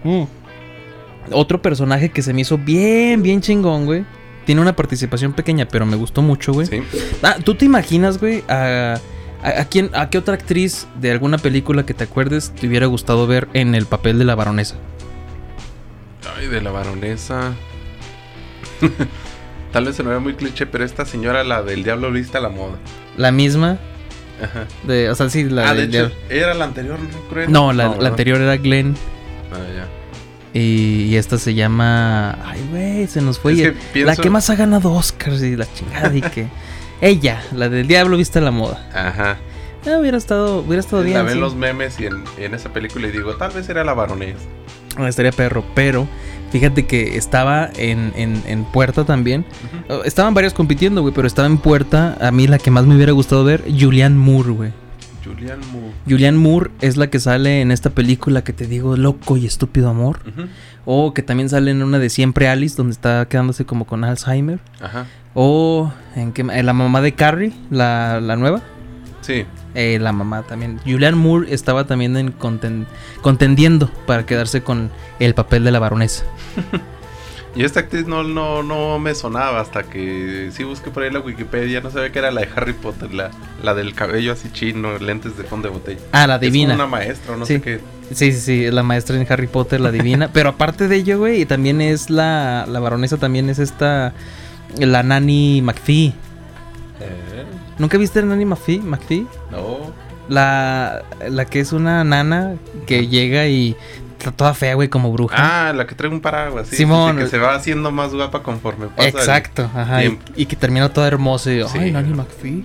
Mm. 0.03 0.23
Otro 1.33 1.61
personaje 1.61 2.09
que 2.09 2.23
se 2.23 2.33
me 2.33 2.41
hizo 2.41 2.57
bien, 2.57 3.23
bien 3.23 3.43
chingón, 3.43 3.85
güey. 3.85 4.07
Tiene 4.47 4.63
una 4.63 4.75
participación 4.75 5.35
pequeña, 5.35 5.69
pero 5.69 5.85
me 5.85 5.95
gustó 5.95 6.23
mucho, 6.23 6.55
güey. 6.55 6.67
sí. 6.67 6.83
Ah, 7.23 7.37
¿tú 7.45 7.55
te 7.55 7.67
imaginas, 7.67 8.19
güey, 8.19 8.43
a, 8.49 8.99
a, 9.43 9.49
a 9.61 9.65
quién, 9.67 9.91
a 9.93 10.09
qué 10.09 10.17
otra 10.17 10.33
actriz 10.35 10.87
de 10.99 11.11
alguna 11.13 11.37
película 11.37 11.85
que 11.85 11.93
te 11.93 12.05
acuerdes 12.05 12.51
te 12.59 12.67
hubiera 12.67 12.87
gustado 12.87 13.27
ver 13.27 13.47
en 13.53 13.75
el 13.75 13.85
papel 13.85 14.19
de 14.19 14.25
la 14.25 14.35
baronesa? 14.35 14.77
Ay, 16.39 16.47
de 16.47 16.63
la 16.63 16.71
baronesa. 16.71 17.53
Tal 19.73 19.85
vez 19.85 19.97
se 19.97 20.03
me 20.03 20.11
vea 20.11 20.19
muy 20.19 20.35
cliché, 20.35 20.67
pero 20.67 20.85
esta 20.85 21.05
señora, 21.05 21.45
la 21.45 21.63
del 21.63 21.85
diablo 21.85 22.11
vista 22.11 22.39
a 22.39 22.41
la 22.41 22.49
moda. 22.49 22.79
La 23.17 23.31
misma, 23.31 23.79
Ajá. 24.43 24.67
de, 24.87 25.11
o 25.11 25.15
sea, 25.15 25.29
sí, 25.31 25.45
la 25.45 25.71
ah, 25.71 25.75
de 25.75 25.87
de- 25.87 25.99
hecho, 26.07 26.13
era 26.29 26.55
la 26.55 26.65
anterior, 26.65 26.99
¿no? 26.99 27.09
Cruella? 27.29 27.51
No, 27.51 27.73
la, 27.73 27.85
la 27.85 27.91
¿verdad? 27.91 28.07
anterior 28.09 28.41
era 28.41 28.57
Glenn. 28.57 28.95
Ah, 29.53 29.57
ya. 29.77 29.87
Y, 30.59 31.05
y 31.05 31.17
esta 31.17 31.39
se 31.39 31.55
llama. 31.55 32.39
Ay, 32.45 32.61
güey, 32.71 33.07
se 33.07 33.21
nos 33.23 33.39
fue. 33.39 33.55
Que 33.55 33.73
pienso- 33.93 34.07
La 34.07 34.17
que 34.17 34.31
más 34.31 34.51
ha 34.51 34.57
ganado 34.57 34.93
Oscars 34.93 35.43
y 35.43 35.57
la 35.57 35.67
chingada. 35.73 36.15
y 36.15 36.21
que. 36.23 36.47
Ella, 37.01 37.41
la 37.55 37.69
del 37.69 37.87
diablo 37.87 38.17
viste 38.17 38.41
a 38.41 38.43
la 38.43 38.51
moda. 38.51 38.87
Ajá. 38.93 39.39
Ah, 39.87 39.97
hubiera 39.99 40.19
estado, 40.19 40.59
hubiera 40.59 40.81
estado 40.81 41.03
bien. 41.03 41.17
la 41.17 41.23
ven 41.23 41.35
sí. 41.35 41.41
los 41.41 41.55
memes 41.55 41.99
y 41.99 42.05
en, 42.07 42.23
en 42.37 42.53
esa 42.55 42.71
película 42.71 43.09
y 43.09 43.13
digo, 43.13 43.37
tal 43.37 43.53
vez 43.53 43.67
era 43.71 43.83
la 43.85 43.95
baronesa. 43.95 44.39
Ah, 44.97 45.09
estaría 45.09 45.33
perro, 45.33 45.65
pero 45.75 46.07
fíjate 46.51 46.87
que 46.87 47.17
estaba 47.17 47.71
en, 47.77 48.13
en, 48.17 48.43
en 48.47 48.65
puerta 48.65 49.05
también. 49.05 49.45
Oh, 49.89 50.03
Estaban 50.05 50.35
varios 50.35 50.53
compitiendo, 50.55 51.03
güey, 51.03 51.15
pero 51.15 51.27
estaba 51.27 51.47
en 51.47 51.59
puerta. 51.59 52.17
A 52.21 52.31
mí 52.31 52.47
la 52.47 52.59
que 52.59 52.71
más 52.71 52.87
me 52.87 52.95
hubiera 52.97 53.13
gustado 53.13 53.45
ver, 53.45 53.65
Julianne 53.79 54.17
Moore, 54.17 54.51
güey. 54.51 54.73
Julian 55.25 55.61
Moore. 55.73 55.93
Julianne 56.09 56.39
Moore 56.39 56.71
es 56.81 56.97
la 56.97 57.09
que 57.09 57.21
sale 57.21 57.61
en 57.61 57.71
esta 57.71 57.91
película 57.91 58.43
que 58.43 58.53
te 58.53 58.67
digo, 58.67 58.97
Loco 58.97 59.37
y 59.37 59.47
Estúpido 59.47 59.91
Amor. 59.91 60.21
O 60.87 61.13
que 61.15 61.23
también 61.23 61.49
sale 61.49 61.71
en 61.71 61.83
una 61.83 61.99
de 61.99 62.09
Siempre 62.09 62.49
Alice, 62.49 62.75
donde 62.77 62.93
está 62.93 63.27
quedándose 63.27 63.65
como 63.65 63.85
con 63.87 64.03
Alzheimer. 64.03 64.61
Ajá. 64.81 65.07
O 65.35 65.93
en, 66.17 66.33
que, 66.33 66.41
en 66.43 66.67
la 66.67 66.73
mamá 66.73 67.01
de 67.03 67.13
Carrie, 67.13 67.53
la, 67.71 68.21
la 68.21 68.37
nueva. 68.37 68.63
Sí. 69.21 69.45
Eh, 69.75 69.99
la 70.01 70.13
mamá 70.13 70.43
también. 70.43 70.81
Julianne 70.85 71.17
Moore 71.17 71.53
estaba 71.55 71.85
también 71.85 72.17
en 72.17 72.37
conten- 72.39 72.87
contendiendo 73.21 73.89
para 74.07 74.25
quedarse 74.27 74.63
con 74.63 74.91
el 75.19 75.35
papel 75.35 75.65
de 75.65 75.71
la 75.71 75.79
baronesa. 75.79 76.25
Y 77.57 77.65
esta 77.65 77.81
actriz 77.81 78.07
no, 78.07 78.23
no, 78.23 78.63
no 78.63 79.01
me 79.01 79.13
sonaba 79.13 79.59
hasta 79.61 79.83
que 79.83 80.51
sí 80.53 80.63
busqué 80.63 80.93
por 80.93 81.03
ahí 81.03 81.11
la 81.11 81.19
Wikipedia. 81.19 81.81
No 81.81 81.91
sabía 81.91 82.13
que 82.13 82.21
era 82.21 82.31
la 82.31 82.43
de 82.43 82.49
Harry 82.55 82.75
Potter, 82.75 83.13
la, 83.13 83.33
la 83.65 83.75
del 83.75 83.93
cabello 83.93 84.33
así 84.33 84.51
chino, 84.53 84.97
lentes 84.99 85.37
de 85.37 85.43
fondo 85.43 85.67
de 85.67 85.75
botella. 85.75 86.01
Ah, 86.13 86.29
la 86.29 86.39
divina. 86.39 86.75
una 86.75 86.87
maestra, 86.87 87.37
no 87.37 87.45
Sí. 87.45 87.55
sé 87.55 87.61
qué. 87.61 87.81
Sí, 88.15 88.31
sí, 88.31 88.41
sí, 88.41 88.71
la 88.71 88.85
maestra 88.85 89.17
en 89.21 89.27
Harry 89.29 89.49
Potter, 89.49 89.81
la 89.81 89.91
divina. 89.91 90.31
Pero 90.33 90.51
aparte 90.51 90.87
de 90.87 90.95
ello, 90.95 91.19
güey, 91.19 91.45
también 91.45 91.81
es 91.81 92.09
la, 92.09 92.67
la 92.69 92.79
baronesa, 92.79 93.17
también 93.17 93.51
es 93.51 93.59
esta, 93.59 94.13
la 94.79 95.03
Nanny 95.03 95.61
McPhee. 95.61 96.15
Eh, 97.01 97.30
¿Nunca 97.81 97.99
viste 97.99 98.21
a 98.21 98.23
Nanny 98.23 98.45
McPhee? 98.45 98.79
McPhee? 98.81 99.27
no. 99.51 99.99
La, 100.29 101.03
la 101.29 101.45
que 101.47 101.59
es 101.59 101.73
una 101.73 102.05
nana 102.05 102.55
que 102.87 103.09
llega 103.09 103.49
y 103.49 103.75
está 104.17 104.31
toda 104.31 104.55
fea, 104.55 104.75
güey, 104.75 104.87
como 104.89 105.11
bruja. 105.11 105.35
Ah, 105.37 105.73
la 105.73 105.89
que 105.89 105.97
trae 105.97 106.09
un 106.09 106.21
paraguas. 106.21 106.69
Sí, 106.69 106.77
Simón. 106.77 107.17
sí, 107.17 107.25
que 107.25 107.31
se 107.31 107.39
va 107.39 107.57
haciendo 107.57 107.91
más 107.91 108.15
guapa 108.15 108.41
conforme 108.45 108.87
pasa. 108.87 109.09
el- 109.09 109.15
Exacto, 109.17 109.69
ajá. 109.75 110.05
Y, 110.37 110.47
que 110.47 110.55
termina 110.55 110.89
toda 110.91 111.09
hermosa. 111.09 111.51
Y, 111.53 111.67
Sí. 111.67 111.79
Ay, 111.79 111.91
Nanny 111.91 112.15
McPhee. 112.15 112.65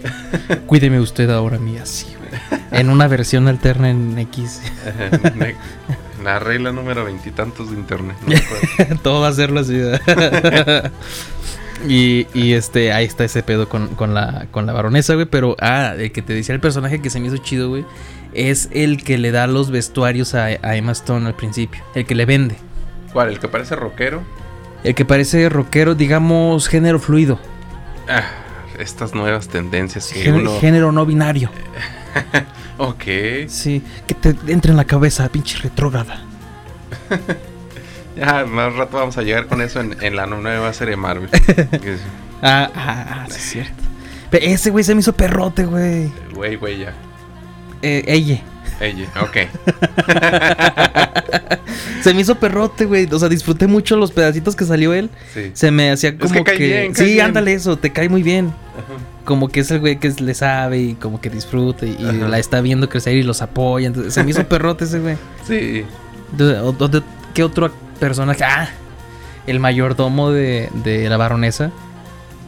Cuídeme 0.68 1.00
usted 1.00 1.28
ahora 1.32 1.58
mía, 1.58 1.88
sí, 1.88 2.06
güey. 2.20 2.62
En 2.72 2.92
una 2.92 3.08
versión 3.08 3.48
alterna 3.48 3.90
en 3.90 4.20
X. 4.20 4.62
La 6.24 6.38
regla 6.38 6.72
número 6.72 7.04
veintitantos 7.06 7.72
de 7.72 7.78
internet. 7.78 8.16
no. 8.28 8.98
Todo 9.02 9.22
va 9.22 9.30
a 9.30 9.34
serlo 9.34 9.62
así. 9.62 9.74
¿verdad? 9.76 10.92
Y, 11.88 12.28
y 12.34 12.54
este, 12.54 12.92
ahí 12.94 13.06
está 13.06 13.24
ese 13.24 13.44
pedo 13.44 13.68
con, 13.70 13.88
con 13.90 14.14
la, 14.14 14.48
con 14.52 14.66
la 14.66 14.74
baronesa, 14.74 15.14
güey. 15.16 15.26
Pero, 15.26 15.56
ah, 15.60 15.94
el 15.98 16.12
que 16.12 16.22
te 16.22 16.34
decía 16.34 16.54
el 16.56 16.62
personaje 16.62 17.02
que 17.02 17.10
se 17.10 17.20
me 17.20 17.28
hizo 17.28 17.38
chido, 17.38 17.70
güey. 17.70 17.86
Es 18.34 18.70
el 18.72 19.04
que 19.04 19.18
le 19.18 19.32
da 19.32 19.48
los 19.48 19.72
vestuarios 19.72 20.36
a, 20.36 20.46
a 20.46 20.76
Emma 20.76 20.92
Stone 20.92 21.26
al 21.28 21.36
principio. 21.36 21.82
El 21.94 22.06
que 22.06 22.16
le 22.16 22.26
vende. 22.26 22.56
¿Cuál? 23.14 23.30
¿El 23.30 23.40
que 23.40 23.48
parece 23.48 23.76
rockero? 23.76 24.24
El 24.84 24.94
que 24.94 25.06
parece 25.06 25.48
rockero, 25.50 25.96
digamos, 25.96 26.68
género 26.68 27.00
fluido. 27.00 27.40
Ah, 28.10 28.24
estas 28.78 29.14
nuevas 29.16 29.48
tendencias 29.48 30.08
que 30.08 30.20
Género, 30.20 30.52
uno. 30.52 30.60
género 30.60 30.92
no 30.92 31.06
binario. 31.06 31.50
Ok. 32.78 33.04
Sí, 33.48 33.82
que 34.06 34.14
te 34.16 34.36
entre 34.52 34.72
en 34.72 34.76
la 34.78 34.84
cabeza, 34.84 35.30
pinche 35.30 35.58
retrógrada. 35.60 36.22
Ya, 38.16 38.46
más 38.46 38.74
rato 38.74 38.98
vamos 38.98 39.18
a 39.18 39.24
llegar 39.24 39.48
con 39.48 39.62
eso 39.62 39.82
en, 39.82 39.98
en 40.02 40.16
la 40.16 40.26
nueva 40.26 40.74
serie 40.74 40.96
Marvel. 40.96 41.30
Ah, 42.42 42.70
ah, 42.76 43.06
ah, 43.10 43.26
sí 43.30 43.38
es 43.38 43.44
cierto. 43.44 43.84
Pero 44.30 44.46
ese 44.46 44.70
güey 44.70 44.84
se 44.84 44.94
me 44.94 45.00
hizo 45.00 45.14
perrote, 45.14 45.66
güey. 45.66 46.12
Güey, 46.34 46.58
güey, 46.58 46.80
ya. 46.80 46.94
Eh, 47.82 48.04
ella. 48.06 48.42
Ella, 48.80 49.08
ok. 49.22 49.38
Se 52.02 52.14
me 52.14 52.22
hizo 52.22 52.36
perrote, 52.36 52.86
güey. 52.86 53.08
O 53.12 53.18
sea, 53.18 53.30
disfruté 53.30 53.68
mucho 53.68 53.96
los 53.96 54.12
pedacitos 54.12 54.56
que 54.56 54.66
salió 54.66 54.94
él. 54.94 55.10
Sí. 55.34 55.52
Se 55.54 55.72
me 55.72 55.92
hacía 55.92 56.18
como 56.18 56.44
que 56.44 56.44
cae 56.44 56.58
bien, 56.58 56.94
cae 56.94 57.06
sí, 57.06 57.14
bien. 57.14 57.26
ándale 57.26 57.54
eso, 57.54 57.78
te 57.78 57.92
cae 57.92 58.10
muy 58.10 58.22
bien. 58.22 58.48
Ajá. 58.48 59.00
Como 59.24 59.48
que 59.50 59.62
es 59.62 59.72
el 59.72 59.80
güey 59.80 59.98
que 59.98 60.10
le 60.20 60.34
sabe 60.34 60.80
y 60.80 60.94
como 60.96 61.22
que 61.22 61.30
disfruta 61.30 61.86
y, 61.86 61.98
la 61.98 62.38
está 62.38 62.62
viendo 62.62 62.90
crecer 62.90 63.16
y 63.16 63.24
los 63.24 63.42
apoya. 63.42 63.88
Entonces, 63.88 64.14
se 64.14 64.24
me 64.24 64.32
hizo 64.32 64.48
perrote 64.48 64.84
ese 64.86 65.00
güey. 65.00 65.16
Sí. 65.48 65.86
¿Qué 67.34 67.44
otro 67.44 67.72
personaje? 68.00 68.44
Ah, 68.44 68.70
el 69.48 69.60
mayordomo 69.60 70.32
de, 70.32 70.70
de 70.84 71.08
la 71.10 71.18
baronesa. 71.18 71.72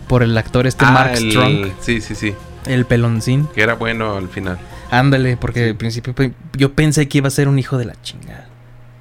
Por 0.08 0.24
el 0.24 0.38
actor 0.38 0.68
este 0.68 0.86
Ah, 0.86 0.92
Mark 0.92 1.12
el- 1.16 1.32
Strong, 1.32 1.72
Sí, 1.82 2.00
sí, 2.02 2.16
sí. 2.16 2.34
el 2.66 2.86
peloncín. 2.86 3.48
Que 3.54 3.62
era 3.62 3.74
bueno 3.76 4.16
al 4.16 4.30
final. 4.30 4.58
Ándale, 4.90 5.36
porque 5.36 5.70
al 5.70 5.76
principio 5.76 6.14
yo 6.54 6.72
pensé 6.74 7.10
que 7.10 7.18
iba 7.18 7.28
a 7.28 7.32
ser 7.32 7.50
un 7.50 7.60
hijo 7.60 7.78
de 7.78 7.86
la 7.86 8.02
chingada. 8.02 8.48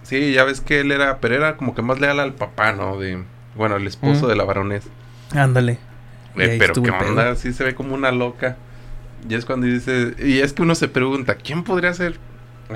Sí, 0.02 0.32
ya 0.32 0.42
ves 0.44 0.60
que 0.60 0.80
él 0.80 0.90
era. 0.90 1.18
Pero 1.18 1.36
era 1.36 1.56
como 1.56 1.74
que 1.76 1.82
más 1.82 2.00
leal 2.00 2.18
al 2.20 2.34
papá, 2.34 2.72
¿no? 2.72 2.98
De. 2.98 3.22
Bueno, 3.54 3.76
el 3.76 3.86
esposo 3.86 4.26
Mm. 4.26 4.28
de 4.30 4.36
la 4.36 4.44
baronesa. 4.44 4.88
Ándale. 5.34 5.78
Eh, 6.38 6.56
pero 6.58 6.74
qué 6.74 6.80
el 6.90 6.94
pedo. 6.98 7.08
onda, 7.10 7.34
sí 7.36 7.52
se 7.52 7.62
ve 7.64 7.74
como 7.76 7.94
una 7.94 8.10
loca. 8.10 8.56
Y 9.28 9.34
es 9.34 9.44
cuando 9.44 9.66
dice. 9.68 10.14
Y 10.18 10.40
es 10.40 10.52
que 10.52 10.62
uno 10.62 10.74
se 10.74 10.88
pregunta, 10.88 11.36
¿quién 11.36 11.62
podría 11.62 11.94
ser? 11.94 12.18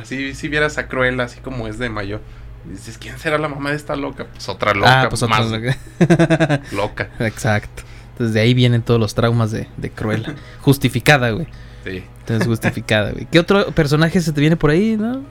Así, 0.01 0.35
si 0.35 0.49
vieras 0.49 0.79
a 0.79 0.87
Cruella, 0.87 1.25
así 1.25 1.41
como 1.41 1.67
es 1.67 1.79
de 1.79 1.91
mayo. 1.91 2.21
Y 2.67 2.73
dices, 2.73 2.99
¿quién 2.99 3.19
será 3.19 3.39
la 3.39 3.49
mamá 3.49 3.71
de 3.71 3.77
esta 3.77 3.97
loca? 3.97 4.27
Pues 4.33 4.49
otra 4.49 4.75
loca, 4.75 5.03
ah, 5.03 5.09
pues 5.09 5.23
otra 5.23 5.39
más 5.39 5.51
loca. 5.51 5.79
loca. 6.73 7.11
Exacto. 7.21 7.83
Entonces 8.13 8.35
de 8.35 8.41
ahí 8.41 8.55
vienen 8.55 8.83
todos 8.83 9.01
los 9.01 9.15
traumas 9.15 9.51
de, 9.51 9.69
de 9.77 9.91
Cruella. 9.91 10.35
Justificada, 10.61 11.31
güey. 11.31 11.47
Sí. 11.85 12.05
Entonces 12.21 12.47
justificada, 12.47 13.13
güey. 13.13 13.27
¿Qué 13.31 13.39
otro 13.39 13.71
personaje 13.73 14.21
se 14.21 14.33
te 14.33 14.41
viene 14.41 14.57
por 14.57 14.71
ahí, 14.71 14.97
no? 14.97 15.23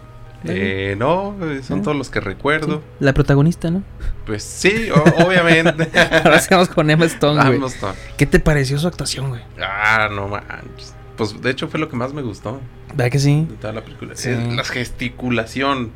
Eh, 0.46 0.96
no, 0.98 1.36
eh, 1.42 1.62
son 1.64 1.80
¿Eh? 1.80 1.82
todos 1.84 1.98
los 1.98 2.10
que 2.10 2.20
recuerdo. 2.20 2.78
Sí, 2.78 2.84
La 3.06 3.14
protagonista, 3.14 3.70
¿no? 3.70 3.84
Pues 4.26 4.44
sí, 4.44 4.90
obviamente. 5.24 5.90
Ahora 6.24 6.40
sigamos 6.40 6.70
con 6.70 6.90
Emma 6.90 7.06
Stone, 7.06 7.42
güey. 7.42 7.60
Vamos. 7.60 7.76
¿Qué 8.18 8.26
te 8.26 8.40
pareció 8.40 8.80
su 8.80 8.88
actuación, 8.88 9.30
güey? 9.30 9.42
Ah, 9.62 10.10
no 10.12 10.28
manches. 10.28 10.96
Pues 11.18 11.42
de 11.42 11.50
hecho 11.50 11.68
fue 11.68 11.82
lo 11.82 11.90
que 11.90 11.98
más 11.98 12.14
me 12.14 12.22
gustó 12.22 12.62
¿Verdad 12.94 13.12
que 13.12 13.20
sí? 13.20 13.46
de 13.50 13.56
toda 13.58 13.74
la 13.74 13.82
película. 13.82 14.16
Sí. 14.16 14.30
La 14.56 14.64
gesticulación. 14.64 15.92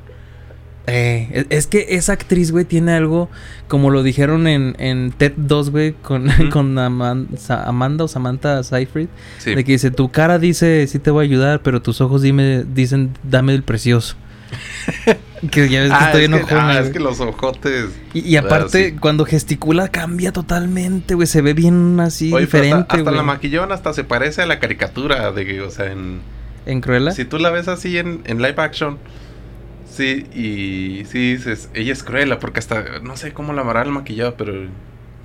Eh, 0.86 1.30
es, 1.32 1.46
es 1.50 1.68
que 1.68 1.86
esa 1.92 2.12
actriz, 2.14 2.52
güey, 2.52 2.66
tiene 2.66 2.92
algo, 2.94 3.30
como 3.70 3.90
lo 3.90 4.04
dijeron 4.04 4.48
en, 4.48 4.76
en 4.80 5.12
TED 5.14 5.32
2, 5.38 5.70
güey, 5.72 5.94
con, 5.94 6.28
con 6.52 6.78
Aman- 6.78 7.28
Sa- 7.38 7.64
Amanda 7.64 8.04
o 8.04 8.08
Samantha 8.08 8.62
Seyfried. 8.64 9.08
Sí. 9.38 9.56
De 9.56 9.64
que 9.64 9.72
dice, 9.74 9.92
tu 9.92 10.12
cara 10.12 10.40
dice, 10.40 10.86
sí 10.88 11.00
te 11.00 11.10
voy 11.12 11.26
a 11.26 11.28
ayudar, 11.30 11.62
pero 11.62 11.82
tus 11.82 12.02
ojos 12.02 12.22
dime, 12.22 12.64
dicen, 12.74 13.12
dame 13.24 13.54
el 13.54 13.64
precioso. 13.64 14.16
que 15.52 15.68
ya 15.70 15.82
ves 15.82 15.90
que 15.90 15.96
Ah, 15.96 16.06
estoy 16.14 16.24
es 16.26 16.46
que, 16.46 16.54
ah, 16.56 16.80
es 16.80 16.90
que 16.90 17.00
los 17.00 17.20
ojotes. 17.20 17.86
Y, 18.14 18.20
y 18.20 18.36
aparte, 18.38 18.88
Ah, 18.88 18.90
sí. 18.92 18.96
cuando 19.00 19.26
gesticula, 19.26 19.88
cambia 19.88 20.32
totalmente, 20.32 21.16
güey. 21.16 21.28
Se 21.28 21.42
ve 21.42 21.54
bien 21.54 22.00
así, 22.00 22.32
Oye, 22.34 22.46
diferente, 22.46 22.78
hasta, 22.82 22.98
hasta 22.98 23.12
la 23.12 23.24
maquillón 23.24 23.72
hasta 23.72 23.94
se 23.94 24.04
parece 24.04 24.42
a 24.42 24.46
la 24.46 24.60
caricatura 24.60 25.32
de 25.32 25.46
que, 25.46 25.62
o 25.62 25.72
sea, 25.72 25.92
en 25.92 26.20
¿En 26.66 26.82
Cruella? 26.82 27.12
si 27.12 27.26
tú 27.26 27.40
la 27.40 27.50
ves 27.50 27.68
así 27.68 27.98
en, 27.98 28.22
en 28.26 28.38
live 28.42 28.56
action, 28.58 28.98
sí, 29.94 30.26
y 30.34 31.06
sí 31.06 31.34
dices, 31.34 31.70
ella 31.74 31.94
es 31.94 32.04
cruela, 32.04 32.40
porque 32.40 32.60
hasta, 32.60 33.00
no 33.02 33.16
sé 33.18 33.34
cómo 33.34 33.54
la 33.54 33.62
hará 33.62 33.84
el 33.84 33.92
maquillado, 33.92 34.36
pero 34.36 34.68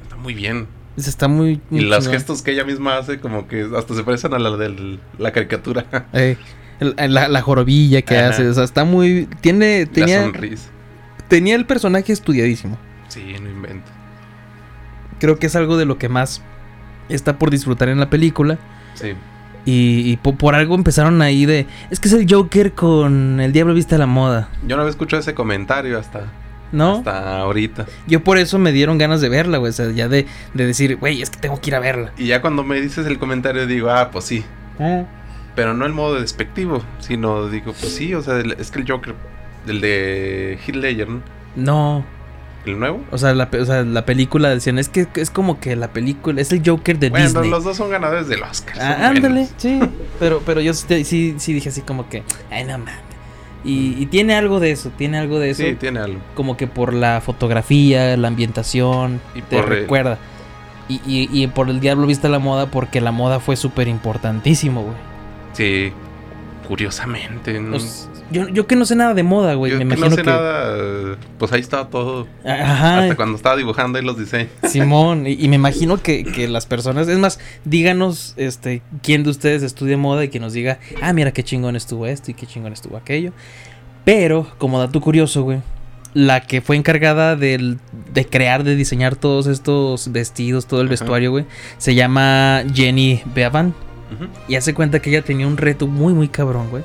está 0.02 0.16
muy 0.16 0.34
bien. 0.34 0.66
Se 0.96 1.10
está 1.10 1.28
muy... 1.28 1.60
Y 1.70 1.80
los 1.80 2.08
gestos 2.08 2.42
que 2.42 2.52
ella 2.52 2.64
misma 2.64 2.98
hace, 2.98 3.20
como 3.20 3.46
que 3.46 3.68
hasta 3.76 3.94
se 3.94 4.02
parecen 4.02 4.34
a 4.34 4.38
la 4.38 4.56
de 4.56 4.98
la 5.18 5.32
caricatura. 5.32 5.87
Eh, 6.80 6.96
la, 7.08 7.26
la 7.26 7.42
jorobilla 7.42 8.02
que 8.02 8.16
Ajá. 8.16 8.28
hace, 8.28 8.48
o 8.48 8.54
sea, 8.54 8.62
está 8.62 8.84
muy... 8.84 9.28
Tiene, 9.40 9.87
la 9.87 9.92
tenía, 9.92 10.22
sonrisa. 10.22 10.70
tenía 11.26 11.56
el 11.56 11.66
personaje 11.66 12.12
estudiadísimo. 12.12 12.78
Sí, 13.08 13.34
no 13.40 13.50
invento. 13.50 13.90
Creo 15.18 15.40
que 15.40 15.46
es 15.48 15.56
algo 15.56 15.76
de 15.76 15.87
lo 15.87 15.98
que 15.98 16.08
más 16.08 16.40
está 17.08 17.37
por 17.37 17.50
disfrutar 17.50 17.88
en 17.88 17.98
la 17.98 18.10
película. 18.10 18.58
Sí. 18.94 19.14
Y, 19.70 20.10
y 20.12 20.16
po- 20.16 20.34
por, 20.34 20.54
algo 20.54 20.75
empezaron 20.75 21.20
ahí 21.20 21.44
de... 21.44 21.66
Es 21.90 22.00
que 22.00 22.08
es 22.08 22.14
el 22.14 22.26
Joker 22.32 22.72
con 22.72 23.38
el 23.40 23.52
Diablo 23.52 23.75
Viste 23.75 23.96
a 23.96 23.98
la 23.98 24.06
Moda. 24.06 24.48
Yo 24.66 24.76
no 24.76 24.82
había 24.82 24.90
escuchado 24.90 25.20
ese 25.20 25.34
comentario 25.34 25.98
hasta, 25.98 26.22
¿No? 26.72 26.98
hasta 26.98 27.40
ahorita. 27.40 27.84
Yo 28.06 28.25
por 28.25 28.38
eso 28.38 28.58
me 28.58 28.72
dieron 28.72 28.96
ganas 28.96 29.20
de 29.20 29.28
verla, 29.28 29.58
güey. 29.58 29.68
O 29.70 29.72
sea, 29.75 29.90
ya 29.90 30.08
de, 30.08 30.26
de 30.54 30.66
decir, 30.66 30.96
güey, 30.96 31.20
es 31.20 31.28
que 31.28 31.38
tengo 31.38 31.60
que 31.60 31.68
ir 31.70 31.75
a 31.75 31.80
verla. 31.80 32.12
Y 32.16 32.28
ya 32.28 32.40
cuando 32.40 32.64
me 32.64 32.80
dices 32.80 33.06
el 33.06 33.18
comentario 33.18 33.66
digo, 33.66 33.90
ah, 33.90 34.10
pues 34.10 34.25
sí. 34.25 34.42
Pero 35.54 35.75
no 35.75 35.84
el 35.87 35.92
modo 35.92 36.20
despectivo, 36.20 36.82
sino 37.00 37.48
digo, 37.48 37.75
pues 37.78 37.92
sí, 37.94 38.14
o 38.14 38.22
sea, 38.22 38.38
es 38.38 38.70
que 38.70 38.78
el 38.80 38.88
Joker, 38.90 39.14
el 39.66 39.80
de 39.80 40.58
Heath 40.66 40.76
Ledger, 40.76 41.08
¿no? 41.08 41.22
No, 41.56 42.04
¿El 42.68 42.78
nuevo? 42.78 43.02
o 43.10 43.18
sea, 43.18 43.34
la, 43.34 43.48
o 43.60 43.64
sea, 43.64 43.82
la 43.84 44.04
película 44.04 44.48
decían, 44.50 44.78
es 44.78 44.88
que 44.88 45.06
es 45.16 45.30
como 45.30 45.58
que 45.60 45.75
la 45.76 45.88
película, 45.92 46.40
es 46.40 46.52
el 46.52 46.62
Joker 46.64 46.98
de 46.98 47.10
Bueno, 47.10 47.26
Disney. 47.26 47.50
los 47.50 47.64
dos 47.64 47.76
son 47.76 47.90
ganadores 47.90 48.28
del 48.28 48.42
Oscar. 48.42 48.76
Ah, 48.80 49.08
ándale, 49.08 49.48
sí. 49.56 49.80
Pero, 50.18 50.42
pero 50.44 50.60
yo 50.60 50.72
sí, 50.75 51.04
sí, 51.04 51.52
dije 51.52 51.68
así 51.70 51.80
como 51.82 52.08
que, 52.08 52.22
ay, 52.50 52.64
no 52.64 52.78
mames. 52.78 52.94
Y, 53.64 53.96
y 54.00 54.06
tiene 54.06 54.34
algo 54.37 54.60
de 54.60 54.70
eso, 54.70 54.90
tiene 54.96 55.18
algo 55.18 55.38
de 55.40 55.50
eso. 55.50 55.62
Sí, 55.64 55.75
tiene 55.75 55.98
algo. 55.98 56.20
Como 56.34 56.56
que 56.56 56.66
por 56.68 56.94
la 56.94 57.20
fotografía, 57.20 58.16
la 58.16 58.28
ambientación, 58.28 59.20
Y 59.34 59.42
te 59.42 59.56
por 59.60 59.72
el- 59.72 59.80
recuerda. 59.80 60.18
Y, 60.88 61.00
y, 61.06 61.28
y 61.32 61.46
por 61.48 61.68
el 61.68 61.80
diablo 61.80 62.06
viste 62.06 62.28
la 62.28 62.38
moda, 62.38 62.66
porque 62.70 63.00
la 63.00 63.12
moda 63.12 63.40
fue 63.40 63.56
súper 63.56 63.88
importantísimo, 63.88 64.82
güey. 64.82 64.94
Sí, 65.52 65.92
curiosamente. 66.66 67.60
¿no? 67.60 67.76
Yo, 68.30 68.49
yo 68.49 68.66
que 68.66 68.76
no 68.76 68.85
sé 68.85 68.94
nada 68.97 69.14
de 69.14 69.23
moda, 69.23 69.54
güey. 69.54 69.73
Yo 69.73 69.78
Me 69.78 69.85
que 69.85 69.94
imagino 69.94 70.08
no 70.11 70.16
sé 70.16 70.23
que. 70.23 70.30
nada, 70.30 71.16
pues 71.38 71.52
ahí 71.52 71.61
estaba 71.61 71.88
todo. 71.88 72.26
Ajá. 72.44 73.00
Hasta 73.00 73.16
cuando 73.16 73.37
estaba 73.37 73.56
dibujando 73.56 73.99
ahí 73.99 74.04
los 74.04 74.18
diseños. 74.18 74.50
Simón, 74.64 75.26
y, 75.26 75.32
y 75.32 75.49
me 75.49 75.56
imagino 75.62 75.97
que, 76.02 76.25
que 76.25 76.49
las 76.49 76.66
personas, 76.66 77.08
es 77.08 77.18
más, 77.18 77.38
díganos 77.64 78.35
este 78.37 78.82
quién 79.02 79.25
de 79.25 79.30
ustedes 79.30 79.62
estudia 79.62 79.97
moda 79.97 80.25
y 80.25 80.28
que 80.28 80.40
nos 80.40 80.52
diga, 80.52 80.78
ah, 81.02 81.12
mira 81.12 81.32
qué 81.32 81.42
chingón 81.42 81.76
estuvo 81.76 82.06
esto 82.06 82.30
y 82.30 82.35
qué 82.35 82.47
chingón 82.47 82.73
estuvo 82.73 82.97
aquello. 82.97 83.32
Pero, 84.04 84.47
como 84.58 84.78
dato 84.78 85.00
curioso, 85.00 85.42
güey, 85.42 85.61
la 86.14 86.40
que 86.40 86.61
fue 86.62 86.76
encargada 86.76 87.37
del, 87.37 87.78
de 88.14 88.25
crear, 88.26 88.64
de 88.64 88.75
diseñar 88.75 89.16
todos 89.16 89.47
estos 89.47 90.11
vestidos, 90.12 90.66
todo 90.66 90.80
el 90.80 90.87
Ajá. 90.87 90.90
vestuario, 90.92 91.30
güey, 91.30 91.44
se 91.76 91.94
llama 91.94 92.62
Jenny 92.75 93.23
Beavan. 93.35 93.75
Ujú. 94.14 94.25
Y 94.49 94.56
hace 94.56 94.73
cuenta 94.73 95.00
que 95.00 95.11
ella 95.11 95.23
tenía 95.23 95.47
un 95.47 95.58
reto 95.58 95.87
muy, 95.87 96.14
muy 96.14 96.28
cabrón, 96.28 96.70
güey. 96.70 96.82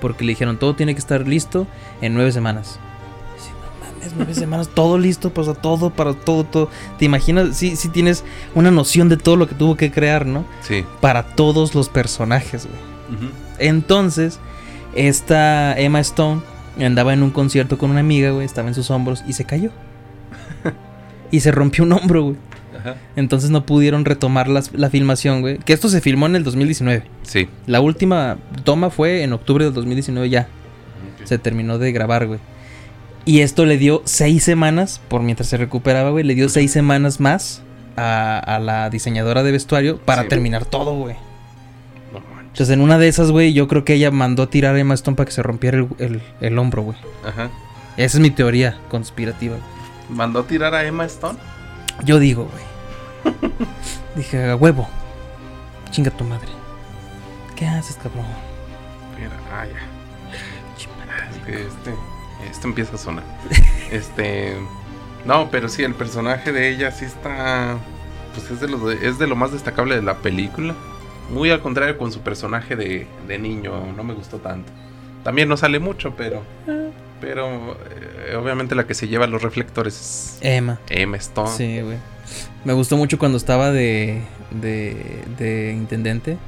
Porque 0.00 0.24
le 0.24 0.32
dijeron, 0.32 0.58
todo 0.58 0.74
tiene 0.74 0.94
que 0.94 0.98
estar 0.98 1.26
listo 1.26 1.66
en 2.00 2.14
nueve 2.14 2.32
semanas. 2.32 2.78
Dice, 3.36 3.50
no 3.50 3.90
tienes 3.92 4.12
nueve 4.16 4.34
semanas, 4.34 4.68
todo 4.68 4.98
listo, 4.98 5.30
pues 5.30 5.48
todo, 5.60 5.90
para 5.90 6.14
todo, 6.14 6.44
todo. 6.44 6.68
¿Te 6.98 7.04
imaginas? 7.04 7.56
Sí, 7.56 7.76
sí 7.76 7.88
tienes 7.88 8.24
una 8.54 8.70
noción 8.70 9.08
de 9.08 9.16
todo 9.16 9.36
lo 9.36 9.48
que 9.48 9.54
tuvo 9.54 9.76
que 9.76 9.90
crear, 9.90 10.26
¿no? 10.26 10.44
Sí. 10.62 10.84
Para 11.00 11.34
todos 11.34 11.74
los 11.74 11.88
personajes, 11.88 12.66
güey. 12.66 13.30
Entonces, 13.58 14.38
esta 14.94 15.78
Emma 15.78 16.00
Stone 16.00 16.42
andaba 16.84 17.14
en 17.14 17.22
un 17.22 17.30
concierto 17.30 17.78
con 17.78 17.90
una 17.90 18.00
amiga, 18.00 18.30
güey, 18.30 18.44
estaba 18.44 18.68
en 18.68 18.74
sus 18.74 18.90
hombros 18.90 19.24
y 19.26 19.32
se 19.32 19.44
cayó. 19.44 19.70
y 21.30 21.40
se 21.40 21.50
rompió 21.50 21.84
un 21.84 21.92
hombro, 21.92 22.22
güey. 22.22 22.36
Ajá. 22.90 22.96
Entonces 23.16 23.50
no 23.50 23.66
pudieron 23.66 24.04
retomar 24.04 24.48
las- 24.48 24.72
la 24.72 24.90
filmación, 24.90 25.40
güey. 25.40 25.58
Que 25.58 25.72
esto 25.72 25.88
se 25.88 26.00
filmó 26.00 26.26
en 26.26 26.36
el 26.36 26.44
2019. 26.44 27.04
Sí. 27.22 27.48
La 27.66 27.80
última 27.80 28.38
toma 28.64 28.90
fue 28.90 29.22
en 29.22 29.32
octubre 29.32 29.64
del 29.64 29.74
2019 29.74 30.28
ya. 30.30 30.48
Se 31.24 31.38
terminó 31.38 31.78
de 31.78 31.92
grabar, 31.92 32.26
güey. 32.26 32.38
Y 33.24 33.40
esto 33.40 33.66
le 33.66 33.76
dio 33.78 34.02
seis 34.04 34.44
semanas, 34.44 35.00
por 35.08 35.22
mientras 35.22 35.48
se 35.48 35.56
recuperaba, 35.56 36.10
güey, 36.10 36.22
le 36.24 36.34
dio 36.36 36.48
seis 36.48 36.70
semanas 36.70 37.18
más 37.18 37.62
a, 37.96 38.38
a 38.38 38.60
la 38.60 38.88
diseñadora 38.90 39.42
de 39.42 39.50
vestuario 39.50 39.98
para 39.98 40.22
Sí. 40.22 40.28
terminar 40.28 40.64
todo, 40.64 40.94
güey. 40.94 41.16
No. 42.12 42.20
Entonces 42.40 42.70
en 42.70 42.80
una 42.80 42.98
de 42.98 43.08
esas, 43.08 43.32
güey, 43.32 43.52
yo 43.52 43.66
creo 43.66 43.84
que 43.84 43.94
ella 43.94 44.12
mandó 44.12 44.44
a 44.44 44.50
tirar 44.50 44.76
a 44.76 44.78
Emma 44.78 44.94
Stone 44.94 45.16
para 45.16 45.26
que 45.26 45.32
se 45.32 45.42
rompiera 45.42 45.78
el, 45.78 45.88
el- 45.98 46.22
el 46.40 46.58
hombro, 46.58 46.82
güey. 46.82 46.96
Ajá. 47.26 47.50
Esa 47.96 48.18
es 48.18 48.20
mi 48.20 48.30
teoría 48.30 48.78
conspirativa. 48.90 49.56
¿Mandó 50.08 50.40
a 50.40 50.46
tirar 50.46 50.74
a 50.74 50.84
Emma 50.84 51.04
Stone? 51.06 51.38
Yo 52.04 52.20
digo, 52.20 52.44
güey. 52.44 52.62
Dije, 54.16 54.50
a 54.50 54.56
huevo. 54.56 54.88
Chinga 55.90 56.10
tu 56.10 56.24
madre. 56.24 56.48
¿Qué 57.54 57.66
haces, 57.66 57.96
cabrón? 57.96 58.26
Mira, 59.18 59.30
ah, 59.52 59.66
ya. 59.66 59.96
Es 61.30 61.44
que 61.44 61.66
este, 61.66 61.94
este 62.50 62.66
empieza 62.66 62.96
a 62.96 62.98
sonar. 62.98 63.24
este, 63.90 64.56
no, 65.24 65.50
pero 65.50 65.68
sí, 65.68 65.82
el 65.82 65.94
personaje 65.94 66.52
de 66.52 66.68
ella 66.68 66.90
sí 66.90 67.04
está, 67.04 67.78
pues 68.34 68.50
es 68.50 68.60
de 68.60 68.68
lo, 68.68 68.90
es 68.90 69.18
de 69.18 69.26
lo 69.26 69.36
más 69.36 69.52
destacable 69.52 69.96
de 69.96 70.02
la 70.02 70.18
película. 70.18 70.74
Muy 71.30 71.50
al 71.50 71.60
contrario 71.60 71.98
con 71.98 72.12
su 72.12 72.20
personaje 72.20 72.76
de, 72.76 73.06
de 73.26 73.38
niño, 73.38 73.92
no 73.96 74.04
me 74.04 74.14
gustó 74.14 74.38
tanto. 74.38 74.70
También 75.24 75.48
no 75.48 75.56
sale 75.56 75.80
mucho, 75.80 76.14
pero, 76.16 76.42
pero 77.20 77.76
eh, 78.28 78.36
obviamente 78.36 78.76
la 78.76 78.86
que 78.86 78.94
se 78.94 79.08
lleva 79.08 79.26
los 79.26 79.42
reflectores 79.42 80.00
es 80.00 80.38
Emma. 80.40 80.78
Emma 80.88 81.16
Stone. 81.16 81.50
Sí, 81.50 81.80
güey. 81.80 81.98
Me 82.64 82.72
gustó 82.72 82.96
mucho 82.96 83.18
cuando 83.18 83.38
estaba 83.38 83.70
de, 83.72 84.22
de, 84.60 84.96
de 85.38 85.72
intendente. 85.76 86.38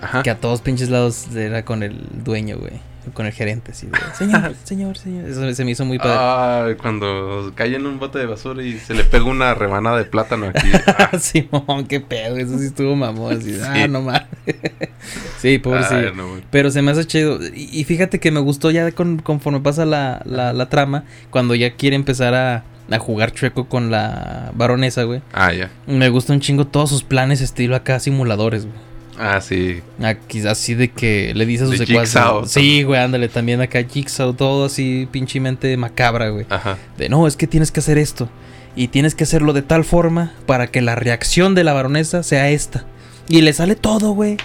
Ajá. 0.00 0.22
Que 0.22 0.30
a 0.30 0.36
todos 0.38 0.60
pinches 0.60 0.90
lados 0.90 1.26
era 1.34 1.64
con 1.64 1.82
el 1.82 1.98
dueño, 2.24 2.56
güey. 2.58 2.74
Con 3.14 3.24
el 3.24 3.32
gerente, 3.32 3.72
así 3.72 3.86
de, 3.86 3.96
señor, 4.18 4.54
señor, 4.64 4.98
señor. 4.98 5.26
Eso 5.28 5.54
se 5.54 5.64
me 5.64 5.70
hizo 5.70 5.84
muy 5.86 5.98
padre. 5.98 6.70
Ay, 6.70 6.74
cuando 6.76 7.50
cae 7.54 7.74
en 7.74 7.86
un 7.86 7.98
bote 7.98 8.18
de 8.18 8.26
basura 8.26 8.62
y 8.62 8.78
se 8.78 8.92
le 8.92 9.02
pega 9.02 9.24
una 9.24 9.54
rebanada 9.54 9.96
de 9.96 10.04
plátano 10.04 10.48
aquí. 10.54 10.68
Ah, 10.86 11.18
Simón, 11.18 11.86
qué 11.88 12.00
pedo. 12.00 12.36
Eso 12.36 12.58
sí 12.58 12.66
estuvo 12.66 12.94
mamón. 12.96 13.38
Así, 13.38 13.58
Ah, 13.64 13.74
Sí. 13.76 13.88
no 13.88 14.02
mames. 14.02 14.24
sí. 15.38 15.60
Ay, 15.64 16.12
no, 16.14 16.28
güey. 16.28 16.42
Pero 16.50 16.70
se 16.70 16.82
me 16.82 16.90
hace 16.90 17.06
chido. 17.06 17.38
Y, 17.54 17.70
y 17.80 17.84
fíjate 17.84 18.20
que 18.20 18.30
me 18.30 18.40
gustó 18.40 18.70
ya 18.70 18.92
con- 18.92 19.18
conforme 19.20 19.60
pasa 19.60 19.84
la, 19.86 20.20
la, 20.26 20.52
la 20.52 20.68
trama. 20.68 21.04
Cuando 21.30 21.54
ya 21.54 21.74
quiere 21.76 21.96
empezar 21.96 22.34
a, 22.34 22.64
a 22.90 22.98
jugar 22.98 23.32
chueco 23.32 23.68
con 23.68 23.90
la 23.90 24.50
baronesa, 24.54 25.02
güey. 25.02 25.20
Ah, 25.32 25.52
ya. 25.52 25.70
Me 25.86 26.08
gusta 26.08 26.32
un 26.32 26.40
chingo 26.40 26.66
todos 26.66 26.90
sus 26.90 27.02
planes 27.02 27.40
estilo 27.40 27.76
acá 27.76 28.00
simuladores, 28.00 28.64
güey. 28.64 28.88
Ah, 29.18 29.40
sí. 29.40 29.80
Aquí, 30.00 30.46
así 30.46 30.74
de 30.74 30.90
que 30.90 31.32
le 31.34 31.44
dice 31.44 31.64
a 31.64 31.66
sus 31.66 31.78
secuaces. 31.78 32.50
Sí, 32.50 32.84
güey, 32.84 33.00
ándale, 33.00 33.28
también 33.28 33.60
acá 33.60 33.82
Jigsaw, 33.82 34.32
todo 34.32 34.66
así 34.66 35.08
pinchemente 35.10 35.76
macabra, 35.76 36.28
güey. 36.28 36.46
Ajá. 36.48 36.78
De 36.96 37.08
no, 37.08 37.26
es 37.26 37.36
que 37.36 37.46
tienes 37.46 37.72
que 37.72 37.80
hacer 37.80 37.98
esto. 37.98 38.28
Y 38.76 38.88
tienes 38.88 39.16
que 39.16 39.24
hacerlo 39.24 39.52
de 39.52 39.62
tal 39.62 39.84
forma 39.84 40.32
para 40.46 40.68
que 40.68 40.80
la 40.82 40.94
reacción 40.94 41.56
de 41.56 41.64
la 41.64 41.72
baronesa 41.72 42.22
sea 42.22 42.48
esta. 42.50 42.86
Y 43.28 43.42
le 43.42 43.52
sale 43.52 43.74
todo, 43.74 44.12
güey. 44.12 44.36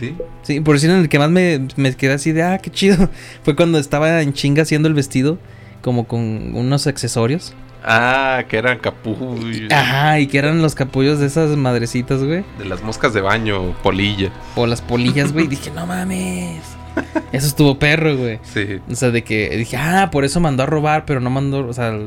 Sí. 0.00 0.16
Sí, 0.42 0.60
por 0.60 0.74
decir 0.74 0.90
en 0.90 0.96
el 0.96 1.08
que 1.10 1.18
más 1.18 1.30
me, 1.30 1.68
me 1.76 1.94
quedé 1.94 2.14
así 2.14 2.32
de, 2.32 2.42
ah, 2.42 2.58
qué 2.58 2.70
chido. 2.70 3.10
Fue 3.44 3.54
cuando 3.54 3.78
estaba 3.78 4.22
en 4.22 4.32
chinga 4.32 4.62
haciendo 4.62 4.88
el 4.88 4.94
vestido, 4.94 5.38
como 5.82 6.06
con 6.06 6.54
unos 6.54 6.86
accesorios. 6.86 7.52
Ah, 7.84 8.44
que 8.48 8.56
eran 8.56 8.78
capullos. 8.78 9.72
Ajá, 9.72 10.20
y 10.20 10.28
que 10.28 10.38
eran 10.38 10.62
los 10.62 10.74
capullos 10.74 11.18
de 11.18 11.26
esas 11.26 11.56
madrecitas, 11.56 12.22
güey. 12.22 12.44
De 12.58 12.64
las 12.64 12.82
moscas 12.82 13.12
de 13.12 13.20
baño, 13.20 13.72
polilla. 13.82 14.30
O 14.54 14.66
las 14.66 14.80
polillas, 14.80 15.32
güey. 15.32 15.48
Dije, 15.48 15.70
no 15.72 15.86
mames. 15.86 16.62
Eso 17.32 17.46
estuvo 17.46 17.78
perro, 17.78 18.16
güey. 18.16 18.38
Sí. 18.44 18.80
O 18.90 18.94
sea, 18.94 19.10
de 19.10 19.24
que 19.24 19.50
dije, 19.56 19.76
ah, 19.76 20.10
por 20.12 20.24
eso 20.24 20.40
mandó 20.40 20.62
a 20.62 20.66
robar, 20.66 21.04
pero 21.06 21.20
no 21.20 21.30
mandó, 21.30 21.66
o 21.66 21.72
sea, 21.72 21.98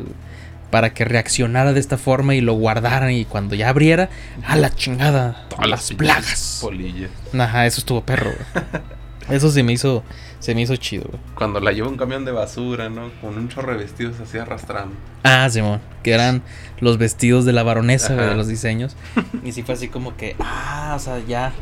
para 0.69 0.93
que 0.93 1.05
reaccionara 1.05 1.73
de 1.73 1.79
esta 1.79 1.97
forma 1.97 2.35
y 2.35 2.41
lo 2.41 2.53
guardaran 2.53 3.11
y 3.11 3.25
cuando 3.25 3.55
ya 3.55 3.69
abriera, 3.69 4.09
a 4.45 4.55
la 4.55 4.73
chingada, 4.73 5.45
Todas 5.49 5.67
las 5.67 5.91
plagas. 5.93 6.59
Polillas. 6.61 7.09
Ajá, 7.37 7.65
eso 7.65 7.79
estuvo 7.79 8.01
perro, 8.01 8.31
güey. 8.31 8.65
Eso 9.29 9.49
se 9.49 9.63
me 9.63 9.73
hizo, 9.73 10.03
se 10.39 10.53
me 10.53 10.61
hizo 10.61 10.75
chido, 10.75 11.05
güey. 11.09 11.19
Cuando 11.35 11.59
la 11.59 11.71
lleva 11.71 11.87
un 11.87 11.97
camión 11.97 12.25
de 12.25 12.31
basura, 12.31 12.89
¿no? 12.89 13.09
Con 13.21 13.37
un 13.37 13.49
chorro 13.49 13.71
de 13.71 13.79
vestidos 13.79 14.19
así 14.19 14.37
arrastrando. 14.37 14.95
Ah, 15.23 15.49
Simón, 15.49 15.79
que 16.03 16.11
eran 16.11 16.43
los 16.79 16.97
vestidos 16.99 17.43
de 17.45 17.53
la 17.53 17.63
baronesa, 17.63 18.13
Ajá. 18.13 18.27
de 18.29 18.35
los 18.35 18.47
diseños. 18.47 18.95
Y 19.43 19.51
sí 19.51 19.63
fue 19.63 19.73
así 19.75 19.87
como 19.87 20.15
que, 20.15 20.35
ah, 20.39 20.93
o 20.95 20.99
sea, 20.99 21.19
ya, 21.27 21.53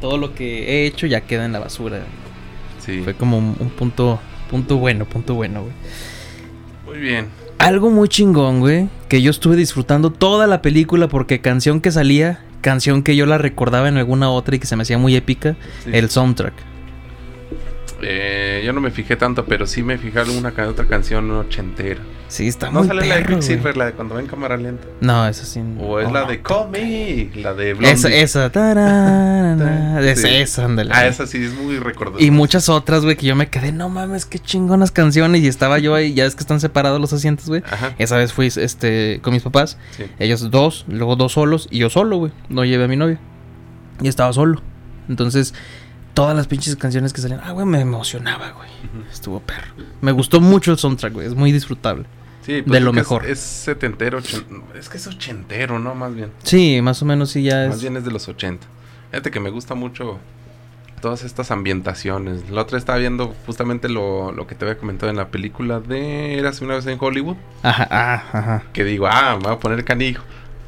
todo 0.00 0.16
lo 0.18 0.34
que 0.34 0.64
he 0.82 0.86
hecho 0.86 1.06
ya 1.06 1.20
queda 1.20 1.44
en 1.44 1.52
la 1.52 1.60
basura. 1.60 2.00
Sí. 2.80 3.00
Fue 3.04 3.14
como 3.14 3.38
un, 3.38 3.56
un 3.60 3.70
punto, 3.70 4.18
punto 4.50 4.76
bueno, 4.78 5.04
punto 5.04 5.34
bueno, 5.34 5.62
güey. 5.62 5.72
Muy 6.86 6.98
bien. 6.98 7.28
Algo 7.58 7.90
muy 7.90 8.08
chingón, 8.08 8.58
güey, 8.60 8.88
que 9.08 9.22
yo 9.22 9.30
estuve 9.30 9.54
disfrutando 9.56 10.10
toda 10.10 10.46
la 10.48 10.60
película 10.60 11.08
porque 11.08 11.40
canción 11.40 11.80
que 11.80 11.92
salía, 11.92 12.40
canción 12.60 13.02
que 13.04 13.14
yo 13.14 13.24
la 13.26 13.38
recordaba 13.38 13.88
en 13.88 13.96
alguna 13.96 14.28
otra 14.30 14.56
y 14.56 14.58
que 14.58 14.66
se 14.66 14.74
me 14.76 14.82
hacía 14.82 14.98
muy 14.98 15.14
épica, 15.14 15.56
Sí. 15.84 15.90
el 15.92 16.10
soundtrack. 16.10 16.52
Eh, 18.02 18.62
yo 18.64 18.72
no 18.72 18.80
me 18.80 18.90
fijé 18.90 19.16
tanto, 19.16 19.44
pero 19.44 19.66
sí 19.66 19.82
me 19.82 19.98
fijé 19.98 20.20
alguna 20.20 20.52
otra 20.68 20.86
canción 20.86 21.30
ochentera. 21.30 22.00
Sí, 22.28 22.48
está 22.48 22.70
¿No 22.70 22.80
muy 22.80 22.88
sale 22.88 23.06
la 23.06 23.16
de 23.16 23.26
Quicksilver, 23.26 23.76
la 23.76 23.86
de 23.86 23.92
cuando 23.92 24.14
va 24.14 24.20
en 24.20 24.26
cámara 24.26 24.56
lenta? 24.56 24.86
No, 25.00 25.28
esa 25.28 25.44
sí. 25.44 25.62
O 25.78 26.00
es 26.00 26.10
la 26.10 26.22
no. 26.22 26.26
de 26.26 26.42
Call 26.42 26.68
Me, 26.70 27.30
la 27.36 27.54
de 27.54 27.74
Blondie. 27.74 27.92
Esa, 27.92 28.08
esa. 28.08 28.50
tararana, 28.50 30.00
Sí. 30.02 30.08
Esa, 30.08 30.28
esa, 30.28 30.64
ándale. 30.64 30.90
Ah, 30.92 31.06
esa 31.06 31.26
sí 31.26 31.44
es 31.44 31.54
muy 31.54 31.78
recordada. 31.78 32.20
Y 32.20 32.30
muchas 32.30 32.68
otras, 32.68 33.04
güey, 33.04 33.16
que 33.16 33.26
yo 33.26 33.36
me 33.36 33.48
quedé, 33.50 33.70
no 33.70 33.88
mames, 33.88 34.24
qué 34.24 34.38
chingonas 34.38 34.90
canciones. 34.90 35.42
Y 35.42 35.46
estaba 35.46 35.78
yo 35.78 35.94
ahí, 35.94 36.14
ya 36.14 36.24
ves 36.24 36.34
que 36.34 36.40
están 36.40 36.60
separados 36.60 37.00
los 37.00 37.12
asientos, 37.12 37.46
güey. 37.46 37.62
Ajá. 37.70 37.94
Esa 37.98 38.16
vez 38.16 38.32
fui 38.32 38.46
este, 38.46 39.20
con 39.22 39.32
mis 39.32 39.42
papás. 39.42 39.78
Sí. 39.96 40.06
Ellos 40.18 40.50
dos, 40.50 40.86
luego 40.88 41.16
dos 41.16 41.32
solos 41.32 41.68
y 41.70 41.78
yo 41.78 41.90
solo, 41.90 42.16
güey. 42.16 42.32
No 42.48 42.64
llevé 42.64 42.84
a 42.84 42.88
mi 42.88 42.96
novia. 42.96 43.20
Y 44.00 44.08
estaba 44.08 44.32
solo. 44.32 44.60
Entonces, 45.08 45.54
todas 46.14 46.34
las 46.36 46.46
pinches 46.46 46.76
canciones 46.76 47.12
que 47.12 47.20
salían, 47.20 47.40
ah, 47.44 47.52
güey, 47.52 47.66
me 47.66 47.80
emocionaba, 47.80 48.52
güey. 48.52 48.70
Estuvo 49.12 49.40
perro. 49.40 49.72
Me 50.00 50.12
gustó 50.12 50.40
mucho 50.40 50.72
el 50.72 50.78
soundtrack, 50.78 51.12
güey. 51.12 51.26
Es 51.26 51.34
muy 51.34 51.52
disfrutable. 51.52 52.06
Sí, 52.42 52.62
de 52.64 52.80
lo 52.80 52.92
mejor. 52.92 53.24
Es, 53.24 53.32
es 53.32 53.38
setentero, 53.40 54.18
es 54.18 54.88
que 54.88 54.98
es 54.98 55.06
ochentero, 55.06 55.78
¿no? 55.78 55.94
Más 55.94 56.14
bien. 56.14 56.30
Sí, 56.42 56.80
más 56.82 57.00
o 57.02 57.06
menos 57.06 57.30
sí 57.30 57.42
ya 57.42 57.66
Más 57.66 57.76
es. 57.76 57.80
bien 57.82 57.96
es 57.96 58.04
de 58.04 58.10
los 58.10 58.28
80. 58.28 58.66
Fíjate 59.10 59.30
que 59.30 59.40
me 59.40 59.48
gusta 59.50 59.74
mucho 59.74 60.18
todas 61.00 61.24
estas 61.24 61.50
ambientaciones. 61.50 62.50
La 62.50 62.62
otra 62.62 62.78
estaba 62.78 62.98
viendo 62.98 63.34
justamente 63.46 63.88
lo, 63.88 64.32
lo 64.32 64.46
que 64.46 64.54
te 64.54 64.64
había 64.64 64.78
comentado 64.78 65.10
en 65.10 65.16
la 65.16 65.28
película 65.28 65.80
de 65.80 66.38
Érase 66.38 66.64
una 66.64 66.74
vez 66.74 66.86
en 66.86 66.98
Hollywood. 67.00 67.36
Ajá, 67.62 67.88
ah, 67.90 68.22
ajá. 68.32 68.62
Que 68.72 68.84
digo, 68.84 69.06
ah, 69.06 69.36
me 69.36 69.44
voy 69.44 69.52
a 69.54 69.58
poner 69.58 69.84
canijo. 69.84 70.22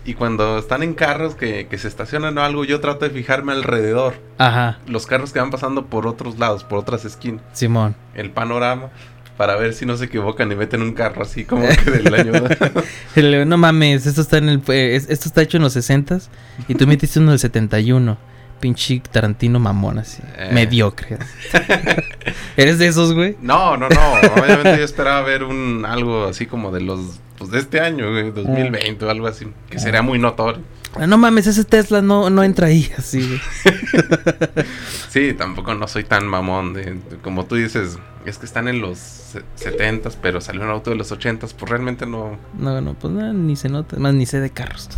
Y 0.07 0.15
cuando 0.15 0.59
están 0.59 0.83
en 0.85 0.95
carros 0.95 1.35
que, 1.35 1.67
que 1.67 1.79
se 1.79 1.89
estacionan 1.89 2.39
o 2.39 2.43
algo, 2.43 2.65
yo 2.65 2.81
trato 2.81 3.05
de 3.05 3.11
fijarme 3.11 3.53
alrededor. 3.53 4.15
Ajá, 4.39 4.79
Los 4.87 5.05
carros 5.07 5.33
que 5.33 5.41
van 5.41 5.51
pasando 5.51 5.87
por 5.87 6.07
otros 6.07 6.39
lados, 6.39 6.63
por 6.65 6.79
otras 6.79 7.05
esquinas. 7.05 7.43
Simón. 7.53 7.97
El 8.15 8.31
panorama. 8.31 8.91
Para 9.37 9.57
ver 9.57 9.75
si 9.75 9.85
no 9.85 9.99
se 9.99 10.07
equivocan 10.07 10.51
y 10.51 10.55
meten 10.55 10.81
un 10.81 10.95
carro 10.95 11.21
así 11.23 11.45
como 11.45 11.67
que 11.69 11.91
del 11.91 12.15
año. 13.17 13.45
No 13.45 13.59
mames, 13.59 14.07
esto 14.07 14.23
está 14.23 14.39
en 14.39 14.49
el 14.49 14.63
eh, 14.69 14.97
es- 14.97 15.11
esto 15.11 15.29
está 15.29 15.43
hecho 15.43 15.59
en 15.59 15.63
los 15.65 15.75
60 15.75 16.21
y 16.69 16.75
tú 16.75 16.87
metiste 16.87 17.19
uno 17.19 17.33
del 17.33 17.39
71. 17.41 18.17
Pinche 18.61 19.03
Tarantino 19.13 19.59
mamón 19.61 19.99
así. 19.99 20.23
Eh. 20.39 20.49
Mediocre. 20.55 21.19
¿Eres 22.57 22.79
de 22.79 22.87
esos, 22.87 23.13
güey? 23.13 23.37
No, 23.43 23.77
no, 23.77 23.89
no. 23.91 24.13
Obviamente 24.43 24.79
yo 24.79 24.85
esperaba 24.85 25.21
ver 25.21 25.43
un 25.45 25.85
algo 25.87 26.25
así 26.25 26.47
como 26.47 26.71
de 26.73 26.81
los 26.81 27.21
pues 27.39 27.51
de 27.51 27.59
este 27.59 27.81
año, 27.81 28.11
güey, 28.11 28.31
2020 28.33 29.05
o 29.05 29.11
algo 29.11 29.27
así, 29.27 29.47
que 29.71 29.79
sería 29.79 30.03
muy 30.03 30.19
notorio. 30.19 30.63
Ah, 30.99 31.07
No 31.07 31.19
mames, 31.19 31.47
ese 31.47 31.65
Tesla 31.65 32.01
no, 32.01 32.31
no 32.31 32.43
entra 32.43 32.69
ahí 32.69 32.91
así, 32.97 33.21
güey. 33.27 33.41
Sí, 35.11 35.33
tampoco 35.35 35.75
no 35.75 35.89
soy 35.89 36.05
tan 36.05 36.27
mamón 36.27 36.75
de 36.75 36.99
como 37.23 37.47
tú 37.47 37.55
dices, 37.57 37.99
es 38.27 38.37
que 38.39 38.45
están 38.47 38.69
en 38.69 38.81
los 38.83 38.99
se- 38.99 39.43
70s, 39.57 40.17
pero 40.21 40.41
salió 40.43 40.63
un 40.63 40.69
auto 40.71 40.91
de 40.91 40.97
los 40.97 41.11
80s, 41.11 41.55
pues 41.55 41.71
realmente 41.71 42.05
no 42.07 42.39
No, 42.59 42.81
no, 42.83 42.93
pues 42.95 43.13
no, 43.15 43.33
ni 43.33 43.57
se 43.57 43.69
nota. 43.71 43.97
Más 43.99 44.13
ni 44.15 44.27
sé 44.27 44.41
de 44.41 44.51
carros. 44.51 44.89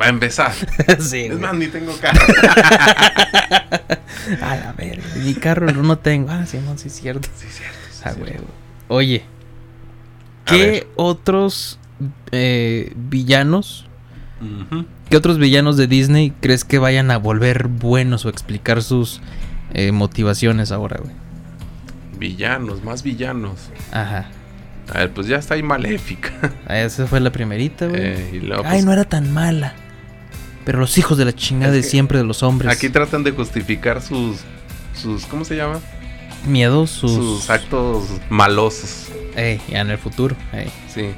va 0.00 0.06
a 0.06 0.08
empezar. 0.08 0.52
sí, 0.98 1.20
Es 1.24 1.28
güey. 1.30 1.40
más, 1.40 1.54
ni 1.54 1.66
tengo 1.68 1.94
carro. 2.00 2.20
A 4.42 4.56
la 4.56 4.72
verga. 4.76 5.04
Mi 5.22 5.34
carro 5.34 5.66
no, 5.72 5.82
no 5.82 5.98
tengo. 5.98 6.30
Ah, 6.30 6.44
sí 6.46 6.58
es 6.86 6.92
cierto. 6.92 7.28
Sí, 7.36 7.46
cierto. 7.50 7.76
sí, 7.90 8.02
Ah, 8.04 8.14
huevo. 8.18 8.44
Oye. 8.88 9.24
¿Qué 10.48 10.86
otros 10.96 11.78
eh, 12.32 12.92
villanos, 12.96 13.86
qué 15.10 15.16
otros 15.16 15.38
villanos 15.38 15.76
de 15.76 15.86
Disney 15.86 16.32
crees 16.40 16.64
que 16.64 16.78
vayan 16.78 17.10
a 17.10 17.18
volver 17.18 17.68
buenos 17.68 18.24
o 18.24 18.28
explicar 18.28 18.82
sus 18.82 19.20
eh, 19.74 19.92
motivaciones 19.92 20.72
ahora, 20.72 20.98
güey? 21.02 21.14
Villanos, 22.18 22.82
más 22.82 23.02
villanos. 23.02 23.70
Ajá. 23.92 24.26
A 24.92 24.98
ver, 24.98 25.12
pues 25.12 25.26
ya 25.26 25.36
está 25.36 25.54
ahí 25.54 25.62
Maléfica. 25.62 26.30
Esa 26.68 27.06
fue 27.06 27.20
la 27.20 27.30
primerita, 27.30 27.86
güey. 27.86 28.00
Eh, 28.00 28.40
luego, 28.42 28.62
Ay, 28.64 28.70
pues, 28.72 28.84
no 28.84 28.92
era 28.92 29.04
tan 29.04 29.32
mala. 29.32 29.74
Pero 30.64 30.80
los 30.80 30.96
hijos 30.98 31.16
de 31.18 31.24
la 31.24 31.34
chingada 31.34 31.74
Es 31.74 31.84
de 31.84 31.88
siempre 31.88 32.18
de 32.18 32.24
los 32.24 32.42
hombres. 32.42 32.70
Aquí 32.72 32.88
tratan 32.88 33.22
de 33.22 33.32
justificar 33.32 34.02
sus. 34.02 34.38
sus 34.94 35.26
¿Cómo 35.26 35.44
se 35.44 35.56
llama? 35.56 35.80
miedos, 36.46 36.90
sus, 36.90 37.12
Sus, 37.12 37.50
actos 37.50 38.04
malosos. 38.30 39.08
Ey, 39.38 39.60
ya 39.68 39.80
en 39.80 39.90
el 39.90 39.98
futuro. 39.98 40.34
ey. 40.52 40.70
Sí. 40.88 41.10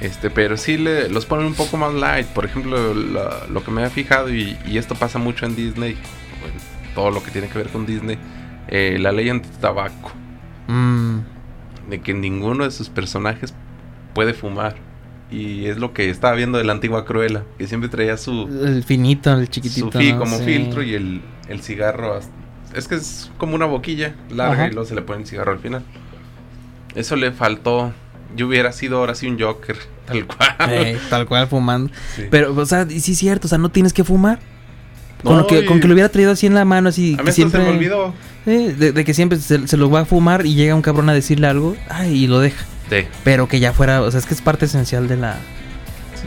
Este, 0.00 0.30
pero 0.30 0.56
sí 0.56 0.78
le, 0.78 1.08
los 1.10 1.26
ponen 1.26 1.46
un 1.46 1.54
poco 1.54 1.76
más 1.76 1.92
light. 1.92 2.26
Por 2.28 2.44
ejemplo, 2.46 2.94
la- 2.94 3.46
lo 3.50 3.62
que 3.64 3.70
me 3.70 3.84
he 3.84 3.90
fijado, 3.90 4.32
y, 4.32 4.56
y 4.66 4.78
esto 4.78 4.94
pasa 4.94 5.18
mucho 5.18 5.44
en 5.44 5.54
Disney, 5.56 5.96
todo 6.94 7.10
lo 7.10 7.22
que 7.22 7.30
tiene 7.30 7.48
que 7.48 7.58
ver 7.58 7.68
con 7.68 7.84
Disney, 7.84 8.16
eh, 8.68 8.96
la 8.98 9.12
ley 9.12 9.28
anti-tabaco. 9.28 10.12
Mm, 10.68 11.18
De 11.90 12.00
que 12.00 12.14
ninguno 12.14 12.64
de 12.64 12.70
sus 12.70 12.88
personajes 12.88 13.52
puede 14.14 14.32
fumar. 14.32 14.76
Y 15.30 15.66
es 15.66 15.76
lo 15.78 15.92
que 15.92 16.08
estaba 16.10 16.34
viendo 16.34 16.58
de 16.58 16.64
la 16.64 16.72
antigua 16.72 17.04
Cruella, 17.04 17.44
que 17.58 17.66
siempre 17.66 17.88
traía 17.88 18.16
su, 18.16 18.48
el 18.64 18.82
finito, 18.84 19.32
el 19.32 19.48
chiquitito. 19.50 19.90
su 19.92 19.98
fi 19.98 20.12
¿no? 20.12 20.18
como 20.20 20.38
Sí. 20.38 20.44
filtro 20.44 20.82
y 20.82 20.94
el, 20.94 21.20
el 21.48 21.60
cigarro. 21.62 22.14
hasta- 22.14 22.32
es 22.74 22.86
que 22.88 22.94
es 22.94 23.30
como 23.38 23.54
una 23.56 23.66
boquilla 23.66 24.14
larga 24.30 24.54
Ajá. 24.54 24.66
y 24.68 24.70
luego 24.72 24.86
se 24.88 24.94
le 24.94 25.02
pone 25.02 25.20
el 25.22 25.26
cigarro 25.26 25.52
al 25.52 25.58
final. 25.58 25.82
Eso 26.94 27.16
le 27.16 27.32
faltó. 27.32 27.92
Yo 28.36 28.46
hubiera 28.46 28.70
sido 28.72 28.98
ahora 28.98 29.14
sí 29.14 29.26
un 29.26 29.38
Joker, 29.40 29.76
tal 30.06 30.26
cual. 30.26 30.98
Tal 31.10 31.26
cual 31.26 31.48
fumando. 31.48 31.92
Sí. 32.16 32.24
Pero, 32.30 32.54
o 32.54 32.66
sea, 32.66 32.86
sí 32.88 33.12
es 33.12 33.18
cierto, 33.18 33.46
o 33.46 33.48
sea, 33.48 33.58
no 33.58 33.70
tienes 33.70 33.92
que 33.92 34.04
fumar. 34.04 34.38
Con, 35.24 35.34
No, 35.34 35.40
lo 35.42 35.46
que, 35.46 35.66
con 35.66 35.80
que 35.80 35.88
lo 35.88 35.92
hubiera 35.94 36.08
traído 36.08 36.32
así 36.32 36.46
en 36.46 36.54
la 36.54 36.64
mano, 36.64 36.88
así. 36.88 37.16
A 37.20 37.24
que 37.24 37.32
siempre, 37.32 37.60
se 37.60 37.66
me 37.68 37.74
olvidó. 37.76 38.14
Eh, 38.46 38.74
de, 38.78 38.92
de 38.92 39.04
que 39.04 39.12
siempre 39.12 39.38
se, 39.38 39.66
se 39.68 39.76
lo 39.76 39.90
va 39.90 40.00
a 40.00 40.04
fumar 40.06 40.46
y 40.46 40.54
llega 40.54 40.74
un 40.74 40.80
cabrón 40.82 41.08
a 41.10 41.12
decirle 41.12 41.46
algo, 41.46 41.76
ay, 41.90 42.24
y 42.24 42.26
lo 42.26 42.40
deja. 42.40 42.64
Sí. 42.88 43.04
Pero 43.24 43.46
que 43.46 43.60
ya 43.60 43.72
fuera, 43.72 44.00
o 44.02 44.10
sea, 44.10 44.18
es 44.18 44.26
que 44.26 44.34
es 44.34 44.40
parte 44.40 44.64
esencial 44.64 45.08
de 45.08 45.16
la. 45.16 45.36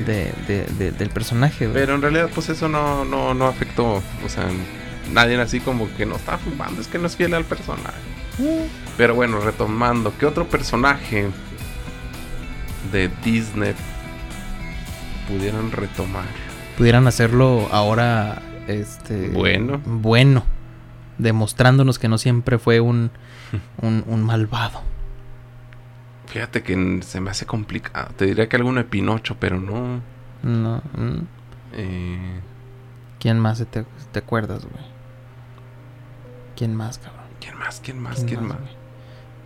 De, 0.06 0.32
de- 0.48 0.66
de- 0.80 0.92
del 0.92 1.10
personaje, 1.10 1.68
güey. 1.68 1.80
Pero 1.80 1.96
en 1.96 2.02
realidad, 2.02 2.30
pues 2.34 2.50
eso 2.50 2.68
no, 2.68 3.06
no, 3.06 3.34
no 3.34 3.46
afectó. 3.48 4.02
O 4.26 4.30
sea, 4.30 4.48
nadie 5.12 5.40
así 5.40 5.60
como 5.60 5.88
que 5.96 6.06
no 6.06 6.16
está 6.16 6.38
fumando, 6.38 6.82
es 6.82 6.88
que 6.88 6.98
no 7.00 7.08
es 7.08 7.16
fiel 7.16 7.34
al 7.36 7.46
personaje. 7.46 7.98
Pero 8.98 9.16
bueno, 9.16 9.40
retomando, 9.40 10.14
¿qué 10.20 10.26
otro 10.26 10.48
personaje 10.48 11.30
de 12.92 13.10
Disney 13.24 13.74
pudieran 15.28 15.72
retomar? 15.72 16.26
Pudieran 16.78 17.08
hacerlo 17.08 17.68
ahora, 17.72 18.42
este. 18.68 19.30
Bueno. 19.30 19.82
Bueno. 19.86 20.44
Demostrándonos 21.18 22.00
que 22.00 22.08
no 22.08 22.18
siempre 22.18 22.58
fue 22.58 22.80
un, 22.80 23.12
un, 23.82 24.04
un 24.08 24.24
malvado. 24.24 24.82
Fíjate 26.28 26.64
que 26.64 27.00
se 27.04 27.22
me 27.22 27.30
hace 27.30 27.46
complicado. 27.46 28.10
Te 28.16 28.26
diría 28.26 28.50
que 28.50 28.56
alguno 28.56 28.80
de 28.80 28.86
Pinocho, 28.86 29.38
pero 29.40 29.60
no. 29.60 30.02
No. 30.42 30.82
mm. 30.98 31.20
eh, 31.74 32.42
¿Quién 33.20 33.40
más 33.40 33.64
te, 33.70 33.86
te 34.12 34.20
acuerdas, 34.20 34.66
güey? 34.66 34.84
¿Quién 36.56 36.76
más, 36.76 36.98
cabrón? 36.98 37.24
¿Quién 37.40 37.58
más? 37.58 37.80
¿Quién 37.80 38.00
más? 38.00 38.24
¿Quién 38.24 38.48
más? 38.48 38.58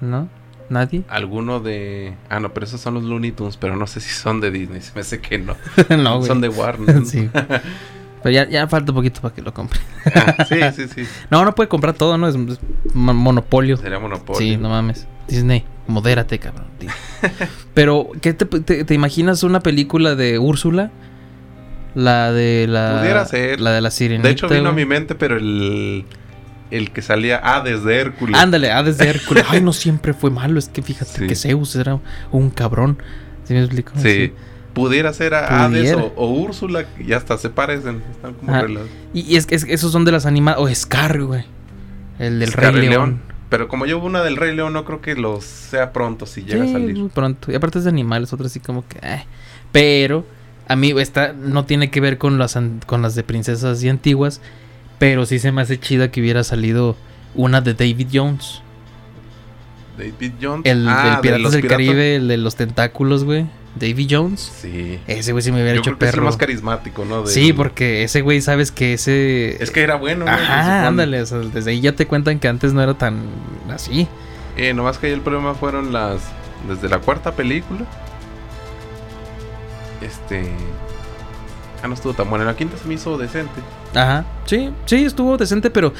¿No? 0.01 0.29
¿Nadie? 0.69 1.03
Alguno 1.09 1.59
de. 1.59 2.13
Ah, 2.29 2.39
no, 2.39 2.53
pero 2.53 2.65
esos 2.65 2.81
son 2.81 2.93
los 2.95 3.03
Looney 3.03 3.31
Tunes, 3.31 3.57
pero 3.57 3.75
no 3.75 3.87
sé 3.87 3.99
si 4.01 4.09
son 4.09 4.41
de 4.41 4.51
Disney. 4.51 4.81
Se 4.81 4.93
me 4.95 5.01
hace 5.01 5.19
que 5.21 5.37
no. 5.37 5.55
no, 5.97 6.17
güey. 6.17 6.27
son 6.27 6.41
de 6.41 6.49
Warner. 6.49 7.05
sí. 7.05 7.29
Pero 8.23 8.33
ya, 8.33 8.49
ya 8.49 8.67
falta 8.67 8.91
un 8.91 8.95
poquito 8.95 9.21
para 9.21 9.33
que 9.33 9.41
lo 9.41 9.53
compre. 9.53 9.79
Ah, 10.13 10.43
sí, 10.47 10.59
sí, 10.75 10.87
sí. 10.93 11.07
No, 11.29 11.45
no 11.45 11.53
puede 11.55 11.69
comprar 11.69 11.93
todo, 11.93 12.17
¿no? 12.17 12.27
Es, 12.27 12.35
es 12.35 12.59
mo- 12.93 13.13
monopolio. 13.13 13.77
Sería 13.77 13.99
Monopoly. 13.99 14.37
Sí, 14.39 14.57
no 14.57 14.69
mames. 14.69 15.07
Disney, 15.27 15.63
modérate, 15.87 16.39
cabrón. 16.39 16.65
Pero, 17.73 18.09
¿qué 18.21 18.33
te, 18.33 18.45
te- 18.45 18.83
te 18.83 18.93
imaginas 18.93 19.43
una 19.43 19.59
película 19.61 20.15
de 20.15 20.39
Úrsula? 20.39 20.91
La 21.95 22.31
de 22.31 22.65
la... 22.67 22.97
Pudiera 22.99 23.25
ser. 23.25 23.59
La 23.61 23.71
de 23.71 23.81
la 23.81 23.91
sirenita. 23.91 24.27
De 24.27 24.33
hecho, 24.33 24.47
vino 24.49 24.69
a 24.69 24.73
mi 24.73 24.85
mente, 24.85 25.15
pero 25.15 25.37
el. 25.37 26.05
El 26.71 26.91
que 26.91 27.01
salía 27.01 27.39
ah, 27.43 27.61
desde 27.61 27.95
Hércules. 27.99 28.39
Ándale, 28.39 28.71
ah, 28.71 28.83
desde 28.83 29.07
Hércules. 29.07 29.45
Ay, 29.49 29.61
no 29.61 29.71
siempre 29.73 30.13
fue 30.13 30.29
malo. 30.29 30.59
Es 30.59 30.67
que 30.69 30.81
fíjate 30.81 31.11
Sí. 31.19 31.27
que 31.27 31.35
Zeus 31.35 31.75
era 31.75 31.99
un 32.31 32.49
cabrón. 32.49 32.97
¿Sí 33.45 33.53
me 33.53 33.61
explico? 33.61 33.93
Sí. 33.97 34.33
Pudiera 34.73 35.11
ser 35.13 35.33
a 35.33 35.65
Hades 35.65 35.93
o, 35.95 36.13
o 36.17 36.29
Úrsula, 36.29 36.85
y 36.99 37.13
hasta 37.13 37.37
se 37.37 37.49
parecen. 37.49 38.03
Están 38.11 38.33
como 38.35 38.53
Ah. 38.53 38.65
Y, 39.13 39.21
y 39.21 39.35
es 39.37 39.45
que 39.45 39.55
es- 39.55 39.63
esos 39.67 39.91
son 39.91 40.05
de 40.05 40.11
las 40.11 40.25
animadas. 40.25 40.59
O 40.61 40.67
Scar, 40.75 41.21
güey. 41.23 41.45
El 42.19 42.39
del 42.39 42.49
Scar 42.51 42.73
Rey 42.73 42.85
y 42.85 42.89
León. 42.89 43.21
Pero 43.49 43.69
como 43.69 43.85
yo 43.85 43.97
hubo 43.97 44.05
una 44.07 44.21
del 44.23 44.35
Rey 44.35 44.53
León, 44.55 44.73
no 44.73 44.83
creo 44.83 44.99
que 45.01 45.15
los 45.15 45.45
sea 45.45 45.93
pronto 45.93 46.25
si 46.25 46.41
llega 46.43 46.63
Sí, 46.65 46.69
a 46.69 46.73
salir. 46.73 46.95
muy 46.97 47.09
pronto. 47.09 47.51
Y 47.51 47.55
aparte 47.55 47.77
es 47.79 47.85
de 47.85 47.89
animales, 47.89 48.33
otro 48.33 48.45
así 48.45 48.59
como 48.59 48.85
que. 48.87 48.99
eh. 49.01 49.25
Pero 49.71 50.25
a 50.67 50.75
mí 50.75 50.93
esta 50.99 51.31
no 51.33 51.65
tiene 51.65 51.89
que 51.89 52.01
ver 52.01 52.17
con 52.17 52.37
las 52.37 52.59
con 52.85 53.01
las 53.01 53.15
de 53.15 53.23
princesas 53.23 53.81
y 53.83 53.89
antiguas. 53.89 54.41
Pero 54.99 55.25
sí 55.25 55.39
se 55.39 55.51
me 55.51 55.61
hace 55.61 55.79
chida 55.79 56.09
que 56.11 56.21
hubiera 56.21 56.43
salido 56.43 56.95
una 57.35 57.61
de 57.61 57.73
David 57.73 58.07
Jones. 58.13 58.61
David 59.97 60.33
Jones. 60.41 60.65
El 60.65 60.87
Ah, 60.87 61.03
del 61.03 61.15
de 61.15 61.21
Piratas 61.21 61.41
los 61.41 61.51
del 61.53 61.61
piratas. 61.61 61.77
Caribe, 61.77 62.15
el 62.15 62.27
de 62.27 62.37
los 62.37 62.55
tentáculos, 62.55 63.23
güey. 63.23 63.45
David 63.75 64.07
Jones. 64.09 64.51
Sí. 64.61 64.99
Ese 65.07 65.31
güey 65.33 65.43
sí 65.43 65.51
me 65.51 65.57
hubiera 65.61 65.75
Yo 65.75 65.81
hecho 65.81 65.91
creo 65.91 65.99
que 65.99 66.05
es 66.05 66.09
el 66.09 66.15
perro. 66.15 66.25
más 66.25 66.37
carismático, 66.37 67.05
¿no? 67.05 67.27
Sí, 67.27 67.53
porque 67.53 68.03
ese 68.03 68.21
güey, 68.21 68.41
sabes 68.41 68.71
que 68.71 68.93
ese. 68.93 69.61
Es 69.61 69.69
que 69.71 69.81
era 69.81 69.95
bueno, 69.95 70.25
supone. 70.25 70.41
Ajá, 70.43 70.87
ándale. 70.87 71.21
o 71.21 71.25
sea, 71.27 71.37
desde 71.39 71.71
ahí 71.71 71.81
ya 71.81 71.91
te 71.93 72.07
cuentan 72.07 72.39
que 72.39 72.47
antes 72.47 72.73
no 72.73 72.81
era 72.81 72.95
tan 72.95 73.21
así. 73.71 74.07
Eh, 74.55 74.73
nomás 74.73 74.97
que 74.97 75.07
ahí 75.07 75.13
el 75.13 75.21
problema 75.21 75.53
fueron 75.53 75.93
las. 75.93 76.21
Desde 76.67 76.89
la 76.89 76.97
cuarta 76.99 77.33
película. 77.33 77.85
Este. 80.01 80.51
Ah, 81.83 81.87
no 81.87 81.93
estuvo 81.93 82.13
tan 82.13 82.29
buena. 82.29 82.45
La 82.45 82.55
quinta 82.55 82.77
se 82.77 82.87
me 82.87 82.95
hizo 82.95 83.17
decente. 83.17 83.61
Ajá. 83.93 84.25
Sí, 84.45 84.71
sí, 84.85 85.05
estuvo 85.05 85.37
decente, 85.37 85.69
pero 85.69 85.93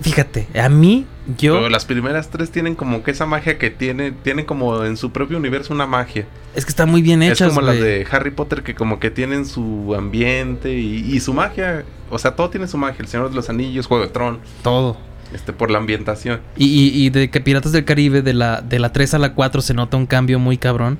fíjate, 0.00 0.46
a 0.58 0.68
mí, 0.68 1.06
yo. 1.38 1.54
Pero 1.54 1.68
las 1.68 1.84
primeras 1.84 2.30
tres 2.30 2.50
tienen 2.50 2.74
como 2.74 3.02
que 3.02 3.10
esa 3.10 3.26
magia 3.26 3.58
que 3.58 3.70
tiene. 3.70 4.12
Tienen 4.12 4.46
como 4.46 4.84
en 4.84 4.96
su 4.96 5.10
propio 5.10 5.36
universo 5.36 5.74
una 5.74 5.86
magia. 5.86 6.26
Es 6.54 6.64
que 6.64 6.70
están 6.70 6.90
muy 6.90 7.02
bien 7.02 7.22
hechas, 7.22 7.48
es 7.48 7.48
como 7.48 7.62
las 7.62 7.76
güey. 7.76 7.88
de 7.88 8.06
Harry 8.10 8.30
Potter 8.30 8.62
que 8.62 8.74
como 8.74 9.00
que 9.00 9.10
tienen 9.10 9.44
su 9.44 9.94
ambiente 9.96 10.72
y, 10.78 11.14
y 11.14 11.20
su 11.20 11.34
magia. 11.34 11.84
O 12.10 12.18
sea, 12.18 12.36
todo 12.36 12.50
tiene 12.50 12.68
su 12.68 12.78
magia. 12.78 12.98
El 13.00 13.08
Señor 13.08 13.30
de 13.30 13.36
los 13.36 13.50
Anillos, 13.50 13.86
Juego 13.86 14.04
de 14.04 14.10
Tron. 14.10 14.38
Todo. 14.62 14.96
Este, 15.32 15.52
por 15.52 15.70
la 15.70 15.78
ambientación. 15.78 16.40
Y, 16.56 16.66
y, 16.66 17.06
y 17.06 17.10
de 17.10 17.28
que 17.28 17.40
Piratas 17.40 17.72
del 17.72 17.84
Caribe, 17.84 18.22
de 18.22 18.34
la, 18.34 18.60
de 18.60 18.78
la 18.78 18.92
3 18.92 19.14
a 19.14 19.18
la 19.18 19.34
4, 19.34 19.62
se 19.62 19.74
nota 19.74 19.96
un 19.96 20.06
cambio 20.06 20.38
muy 20.38 20.58
cabrón. 20.58 20.98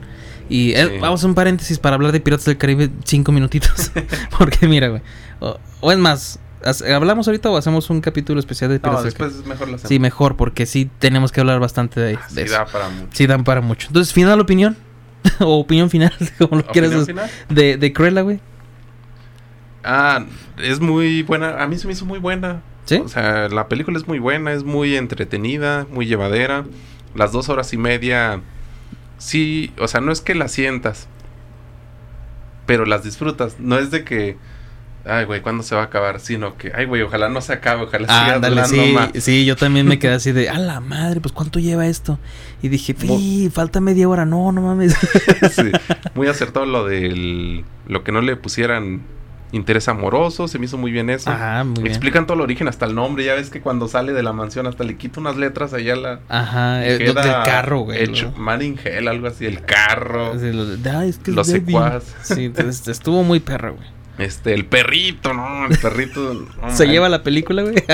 Y 0.49 0.73
eh, 0.73 0.99
vamos 1.01 1.25
a 1.25 1.27
un 1.27 1.35
paréntesis 1.35 1.79
para 1.79 1.97
hablar 1.97 2.13
de 2.13 2.21
Piratas 2.21 2.45
del 2.47 2.59
Caribe 2.59 2.91
cinco 3.05 3.33
minutitos. 3.33 3.91
Porque 4.39 4.67
mira, 4.69 4.89
güey. 4.89 5.03
O, 5.41 5.59
o 5.81 5.91
es 5.93 5.99
más, 5.99 6.39
¿has- 6.65 6.83
¿hablamos 6.83 7.27
ahorita 7.29 7.51
o 7.51 7.57
hacemos 7.57 7.89
un 7.91 8.01
capítulo 8.01 8.39
especial 8.41 8.71
de 8.71 8.77
No, 8.77 8.83
Piratas 8.83 9.05
del 9.05 9.15
Caribe? 9.15 9.49
mejor 9.49 9.69
la 9.69 9.79
Sí, 9.79 9.99
mejor, 9.99 10.37
porque 10.37 10.67
sí 10.67 10.91
tenemos 10.99 11.33
que 11.33 11.41
hablar 11.41 11.61
bastante 11.61 11.99
de, 12.01 12.07
de 12.13 12.19
Sí, 12.29 12.41
eso. 12.41 12.55
da 12.55 12.67
para 12.67 12.89
mucho. 12.91 13.09
Sí, 13.13 13.27
dan 13.27 13.45
para 13.45 13.61
mucho. 13.63 13.87
Entonces, 13.89 14.13
final 14.13 14.39
opinión. 14.41 14.77
o 15.41 15.59
opinión 15.59 15.89
final, 15.89 16.13
como 16.39 16.57
lo 16.59 16.67
quieras. 16.67 16.91
¿Opinión 16.91 17.07
final? 17.07 17.31
De, 17.49 17.77
de 17.79 17.93
Cruella, 17.95 18.21
güey. 18.21 18.41
Ah, 19.83 20.25
es 20.63 20.81
muy 20.81 21.23
buena. 21.23 21.63
A 21.63 21.67
mí 21.67 21.79
se 21.79 21.87
me 21.87 21.93
hizo 21.93 22.05
muy 22.07 22.19
buena. 22.19 22.63
¿Sí? 22.85 22.97
O 22.97 23.09
sea, 23.09 23.49
la 23.49 23.69
película 23.69 23.97
es 23.99 24.07
muy 24.07 24.19
buena, 24.19 24.53
es 24.53 24.63
muy 24.65 24.97
entretenida, 24.97 25.87
muy 25.91 26.07
llevadera. 26.07 26.65
Las 27.15 27.33
dos 27.33 27.49
horas 27.49 27.73
y 27.73 27.79
media, 27.79 28.41
sí, 29.19 29.73
o 29.79 29.89
sea, 29.89 30.01
no 30.01 30.13
es 30.13 30.21
que 30.21 30.35
las 30.35 30.53
sientas, 30.53 31.09
pero 32.67 32.85
las 32.87 33.05
disfrutas. 33.05 33.57
No 33.61 33.79
es 33.79 33.91
de 33.91 34.05
que, 34.05 34.37
ay, 35.05 35.25
güey, 35.27 35.41
¿cuándo 35.43 35.63
se 35.63 35.75
va 35.75 35.83
a 35.83 35.85
acabar? 35.85 36.21
Sino 36.21 36.57
que, 36.57 36.73
ay, 36.75 36.87
güey, 36.87 37.03
ojalá 37.03 37.29
no 37.29 37.41
se 37.41 37.53
acabe, 37.53 37.83
ojalá 37.83 38.07
siga 38.09 38.35
Ándale, 38.37 38.57
durando 38.63 38.83
sí, 38.85 38.93
más. 38.93 39.11
sí, 39.23 39.45
yo 39.45 39.57
también 39.57 39.87
me 39.87 39.99
quedé 39.99 40.15
así 40.15 40.33
de, 40.33 40.49
a 40.49 40.59
la 40.59 40.81
madre, 40.81 41.21
pues 41.21 41.33
¿cuánto 41.33 41.59
lleva 41.59 41.87
esto? 41.87 42.19
Y 42.63 42.69
dije, 42.69 42.95
"Fi, 42.95 43.51
falta 43.53 43.81
media 43.81 44.09
hora, 44.09 44.25
no, 44.25 44.51
no 44.53 44.63
mames. 44.63 44.97
Sí, 45.53 45.71
muy 46.15 46.27
acertado 46.29 46.65
lo 46.67 46.87
del, 46.87 47.65
lo 47.87 48.03
que 48.03 48.13
no 48.13 48.21
le 48.23 48.37
pusieran 48.37 49.03
interés 49.55 49.89
amoroso, 49.89 50.49
se 50.49 50.59
me 50.59 50.67
hizo 50.67 50.77
muy 50.79 50.91
bien 50.93 51.11
eso. 51.11 51.31
Ajá, 51.31 51.65
muy 51.65 51.75
bien. 51.83 51.87
Explican 51.89 52.27
todo 52.27 52.35
el 52.35 52.41
origen, 52.43 52.69
hasta 52.69 52.87
el 52.87 52.95
nombre. 52.95 53.25
Ya 53.25 53.35
ves 53.35 53.51
que 53.51 53.61
cuando 53.61 53.89
sale 53.89 54.13
de 54.13 54.23
la 54.23 54.33
mansión, 54.33 54.67
hasta 54.67 54.85
le 54.85 54.97
quita 54.97 55.21
unas 55.21 55.37
letras 55.37 55.73
allá 55.73 55.97
la. 55.97 56.21
Ajá, 56.29 56.85
eh, 56.87 56.99
del 56.99 57.15
carro, 57.15 57.81
güey. 57.81 58.03
Hecho, 58.03 58.33
lo- 58.35 58.43
Man 58.43 58.63
in 58.63 58.79
Hell, 58.83 59.09
algo 59.09 59.27
así, 59.29 59.47
el 59.47 59.63
carro. 59.63 60.39
sí, 60.39 60.53
lo 60.53 60.67
de, 60.67 60.91
"Ay, 60.91 61.09
es 61.11 61.19
que 61.19 61.31
es 61.31 61.37
Los 61.37 61.47
débil". 61.47 61.67
secuaz. 61.75 62.03
Sí, 62.23 62.45
entonces, 62.47 62.87
estuvo 62.89 63.23
muy 63.23 63.41
perro, 63.41 63.75
güey. 63.77 63.89
Este, 64.19 64.55
el 64.55 64.65
perrito, 64.67 65.35
¿no? 65.35 65.67
El 65.67 65.77
perrito. 65.79 66.47
Se 66.71 66.85
man- 66.85 66.93
lleva 66.93 67.09
la 67.09 67.23
película, 67.23 67.63
güey. 67.63 67.75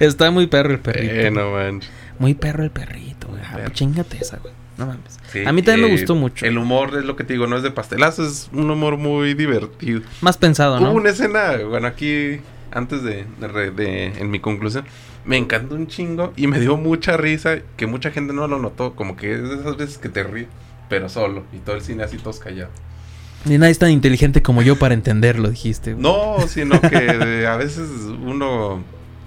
Está 0.00 0.30
muy 0.30 0.46
perro 0.46 0.72
el 0.72 0.80
perrito. 0.80 1.12
Eh, 1.14 1.30
no 1.30 1.50
manches. 1.52 1.90
Muy 2.18 2.34
perro 2.34 2.62
el 2.64 2.70
perrito, 2.70 3.28
güey. 3.28 3.40
Ah, 3.42 3.68
chingate 3.72 4.18
esa, 4.20 4.38
güey. 4.38 4.52
No 4.80 4.86
mames. 4.86 5.18
Sí, 5.30 5.44
a 5.46 5.52
mí 5.52 5.62
también 5.62 5.82
me 5.86 5.94
eh, 5.94 5.96
gustó 5.98 6.14
mucho. 6.16 6.44
El 6.44 6.58
humor 6.58 6.96
es 6.98 7.04
lo 7.04 7.14
que 7.14 7.22
te 7.22 7.34
digo, 7.34 7.46
no 7.46 7.56
es 7.56 7.62
de 7.62 7.70
pastelazo, 7.70 8.26
es 8.26 8.48
un 8.52 8.68
humor 8.70 8.96
muy 8.96 9.34
divertido. 9.34 10.00
Más 10.22 10.36
pensado, 10.36 10.80
¿no? 10.80 10.90
Hubo 10.90 10.96
una 10.98 11.10
escena, 11.10 11.56
bueno, 11.68 11.86
aquí, 11.86 12.40
antes 12.72 13.02
de, 13.02 13.26
de 13.40 13.48
re- 13.48 13.70
de- 13.70 14.06
en 14.06 14.30
mi 14.30 14.40
conclusión, 14.40 14.84
me 15.24 15.36
encantó 15.36 15.74
un 15.76 15.86
chingo 15.86 16.32
y 16.36 16.46
me 16.48 16.58
dio 16.58 16.76
mucha 16.76 17.16
risa, 17.16 17.58
que 17.76 17.86
mucha 17.86 18.10
gente 18.10 18.32
no 18.32 18.48
lo 18.48 18.58
notó, 18.58 18.94
como 18.94 19.16
que 19.16 19.34
es 19.34 19.42
de 19.48 19.54
esas 19.56 19.76
veces 19.76 19.98
que 19.98 20.08
te 20.08 20.24
ríes, 20.24 20.48
pero 20.88 21.08
solo, 21.08 21.44
y 21.52 21.58
todo 21.58 21.76
el 21.76 21.82
cine 21.82 22.02
así 22.02 22.16
todos 22.16 22.38
callados. 22.40 22.72
Ni 23.44 23.56
nadie 23.56 23.72
es 23.72 23.78
tan 23.78 23.90
inteligente 23.90 24.42
como 24.42 24.62
yo 24.62 24.76
para 24.76 24.94
entenderlo, 24.94 25.48
dijiste. 25.50 25.92
güey. 25.94 26.02
No, 26.02 26.36
sino 26.48 26.80
que 26.80 26.88
de- 27.00 27.46
a 27.46 27.56
veces 27.56 27.88
uno 28.24 28.82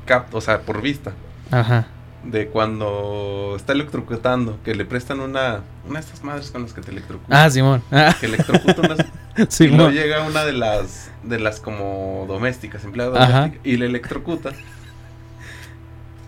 capta, 0.05 0.37
o 0.37 0.41
sea, 0.41 0.61
por 0.61 0.81
vista, 0.81 1.13
Ajá. 1.51 1.87
De 2.23 2.47
cuando 2.47 3.53
está 3.57 3.73
electrocutando, 3.73 4.57
que 4.63 4.75
le 4.75 4.85
prestan 4.85 5.19
una, 5.19 5.61
una 5.87 5.99
de 5.99 6.05
estas 6.05 6.23
madres 6.23 6.51
con 6.51 6.63
las 6.63 6.73
que 6.73 6.81
te 6.81 6.91
electrocutan. 6.91 7.37
Ah, 7.37 7.49
Simón. 7.49 7.83
Ah, 7.91 8.15
Que 8.19 8.27
electrocuta 8.27 8.81
unas 8.81 8.99
Y 9.35 9.39
luego 9.39 9.49
Simón. 9.49 9.93
llega 9.93 10.21
una 10.23 10.45
de 10.45 10.53
las 10.53 11.09
de 11.23 11.39
las 11.39 11.59
como 11.59 12.25
domésticas, 12.27 12.83
empleadas 12.85 13.19
Ajá. 13.21 13.39
domésticas, 13.41 13.65
y 13.67 13.77
le 13.77 13.85
electrocuta. 13.87 14.51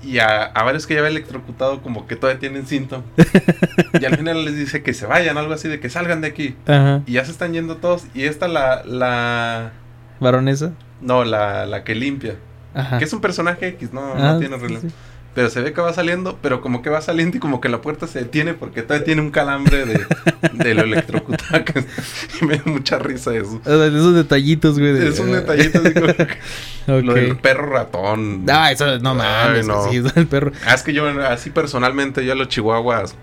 Y 0.04 0.20
a, 0.20 0.44
a 0.44 0.64
varios 0.64 0.86
que 0.86 0.94
ya 0.94 1.00
había 1.00 1.10
electrocutado, 1.10 1.82
como 1.82 2.06
que 2.06 2.16
todavía 2.16 2.40
tienen 2.40 2.68
síntomas. 2.68 3.06
y 4.00 4.06
al 4.06 4.18
final 4.18 4.46
les 4.46 4.56
dice 4.56 4.84
que 4.84 4.94
se 4.94 5.08
vayan, 5.08 5.38
algo 5.38 5.54
así 5.54 5.68
de 5.68 5.80
que 5.80 5.90
salgan 5.90 6.22
de 6.22 6.28
aquí. 6.28 6.56
Ajá. 6.68 7.02
Y 7.08 7.14
ya 7.14 7.26
se 7.26 7.32
están 7.32 7.54
yendo 7.54 7.78
todos. 7.78 8.04
Y 8.14 8.24
esta 8.26 8.48
la. 8.48 8.84
la 8.86 9.72
¿Varonesa? 10.20 10.74
no, 11.02 11.24
la, 11.24 11.66
la 11.66 11.84
que 11.84 11.96
limpia. 11.96 12.36
Ajá. 12.76 12.98
Que 13.00 13.06
es 13.06 13.14
un 13.14 13.22
personaje 13.22 13.68
X, 13.70 13.94
no, 13.94 14.14
Ah, 14.16 14.34
no 14.34 14.40
tiene 14.40 14.56
sí, 14.58 14.62
relevancia. 14.62 14.90
sí. 14.90 14.96
Pero 15.36 15.50
se 15.50 15.62
ve 15.62 15.74
que 15.74 15.82
va 15.82 15.92
saliendo, 15.94 16.40
pero 16.42 16.62
como 16.62 16.82
que 16.82 16.90
va 16.90 17.02
saliendo 17.02 17.36
y 17.36 17.40
como 17.42 17.60
que 17.62 17.68
la 17.70 17.82
puerta 17.82 18.08
se 18.08 18.20
detiene 18.20 18.54
porque 18.54 18.82
todavía 18.82 19.04
tiene 19.06 19.22
un 19.22 19.32
calambre 19.32 19.86
de, 19.86 20.06
de 20.54 20.74
lo 20.74 20.84
electrocutado. 20.84 21.62
y 22.42 22.46
me 22.46 22.56
da 22.58 22.64
mucha 22.66 22.98
risa 23.00 23.36
eso. 23.36 23.60
Esos 23.66 24.16
detallitos, 24.16 24.80
güey. 24.80 24.94
de- 24.94 25.10
Es 25.10 25.20
un 25.20 25.34
detallito 25.34 25.80
así 25.84 25.94
como 25.94 26.08
que 26.14 26.24
Ok. 26.88 27.04
lo 27.04 27.14
del 27.16 27.38
perro 27.38 27.70
ratón. 27.70 28.46
Ah, 28.50 28.72
eso 28.72 28.98
no 29.00 29.14
mames. 29.14 29.68
No. 29.68 29.92
Sí, 29.92 30.00
del 30.00 30.26
perro. 30.26 30.54
Ah, 30.66 30.74
es 30.74 30.84
que 30.84 30.94
yo 30.94 31.06
así 31.28 31.50
personalmente 31.50 32.26
yo 32.26 32.32
a 32.32 32.36
los 32.36 32.48
chihuahuas 32.48 33.14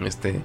este 0.00 0.40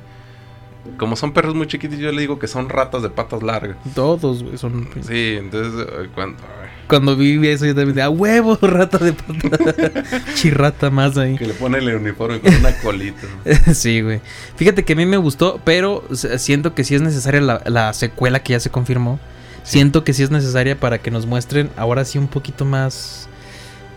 como 0.97 1.15
son 1.15 1.31
perros 1.31 1.53
muy 1.53 1.67
chiquitos 1.67 1.99
yo 1.99 2.11
le 2.11 2.21
digo 2.21 2.39
que 2.39 2.47
son 2.47 2.69
ratas 2.69 3.03
de 3.03 3.11
patas 3.11 3.43
largas. 3.43 3.77
Todos, 3.93 4.41
güey, 4.43 4.57
son. 4.57 4.89
Sí, 5.01 5.35
entonces 5.37 5.85
eh, 5.87 6.09
cuando 6.15 6.39
ay, 6.63 6.69
Cuando 6.91 7.15
vi 7.15 7.47
eso, 7.47 7.65
yo 7.65 7.73
también 7.73 7.95
dije, 7.95 8.01
¡ah, 8.01 8.09
huevo! 8.09 8.59
Rata 8.61 8.97
de 8.97 9.13
pata. 9.13 10.03
Chirrata 10.35 10.89
más 10.89 11.17
ahí. 11.17 11.37
que 11.37 11.45
le 11.45 11.53
pone 11.53 11.77
el 11.77 11.87
uniforme 11.95 12.41
con 12.41 12.53
una 12.53 12.75
colita. 12.79 13.21
sí, 13.73 14.01
güey. 14.01 14.19
Fíjate 14.57 14.83
que 14.83 14.91
a 14.91 14.95
mí 14.97 15.05
me 15.05 15.15
gustó, 15.15 15.61
pero 15.63 16.03
siento 16.11 16.75
que 16.75 16.83
sí 16.83 16.93
es 16.93 17.01
necesaria 17.01 17.39
la, 17.39 17.61
la 17.65 17.93
secuela 17.93 18.43
que 18.43 18.51
ya 18.51 18.59
se 18.59 18.69
confirmó. 18.71 19.21
Siento 19.63 20.03
que 20.03 20.11
sí 20.11 20.21
es 20.21 20.31
necesaria 20.31 20.77
para 20.77 20.97
que 20.97 21.11
nos 21.11 21.25
muestren 21.25 21.69
ahora 21.77 22.03
sí 22.03 22.17
un 22.17 22.27
poquito 22.27 22.65
más. 22.65 23.29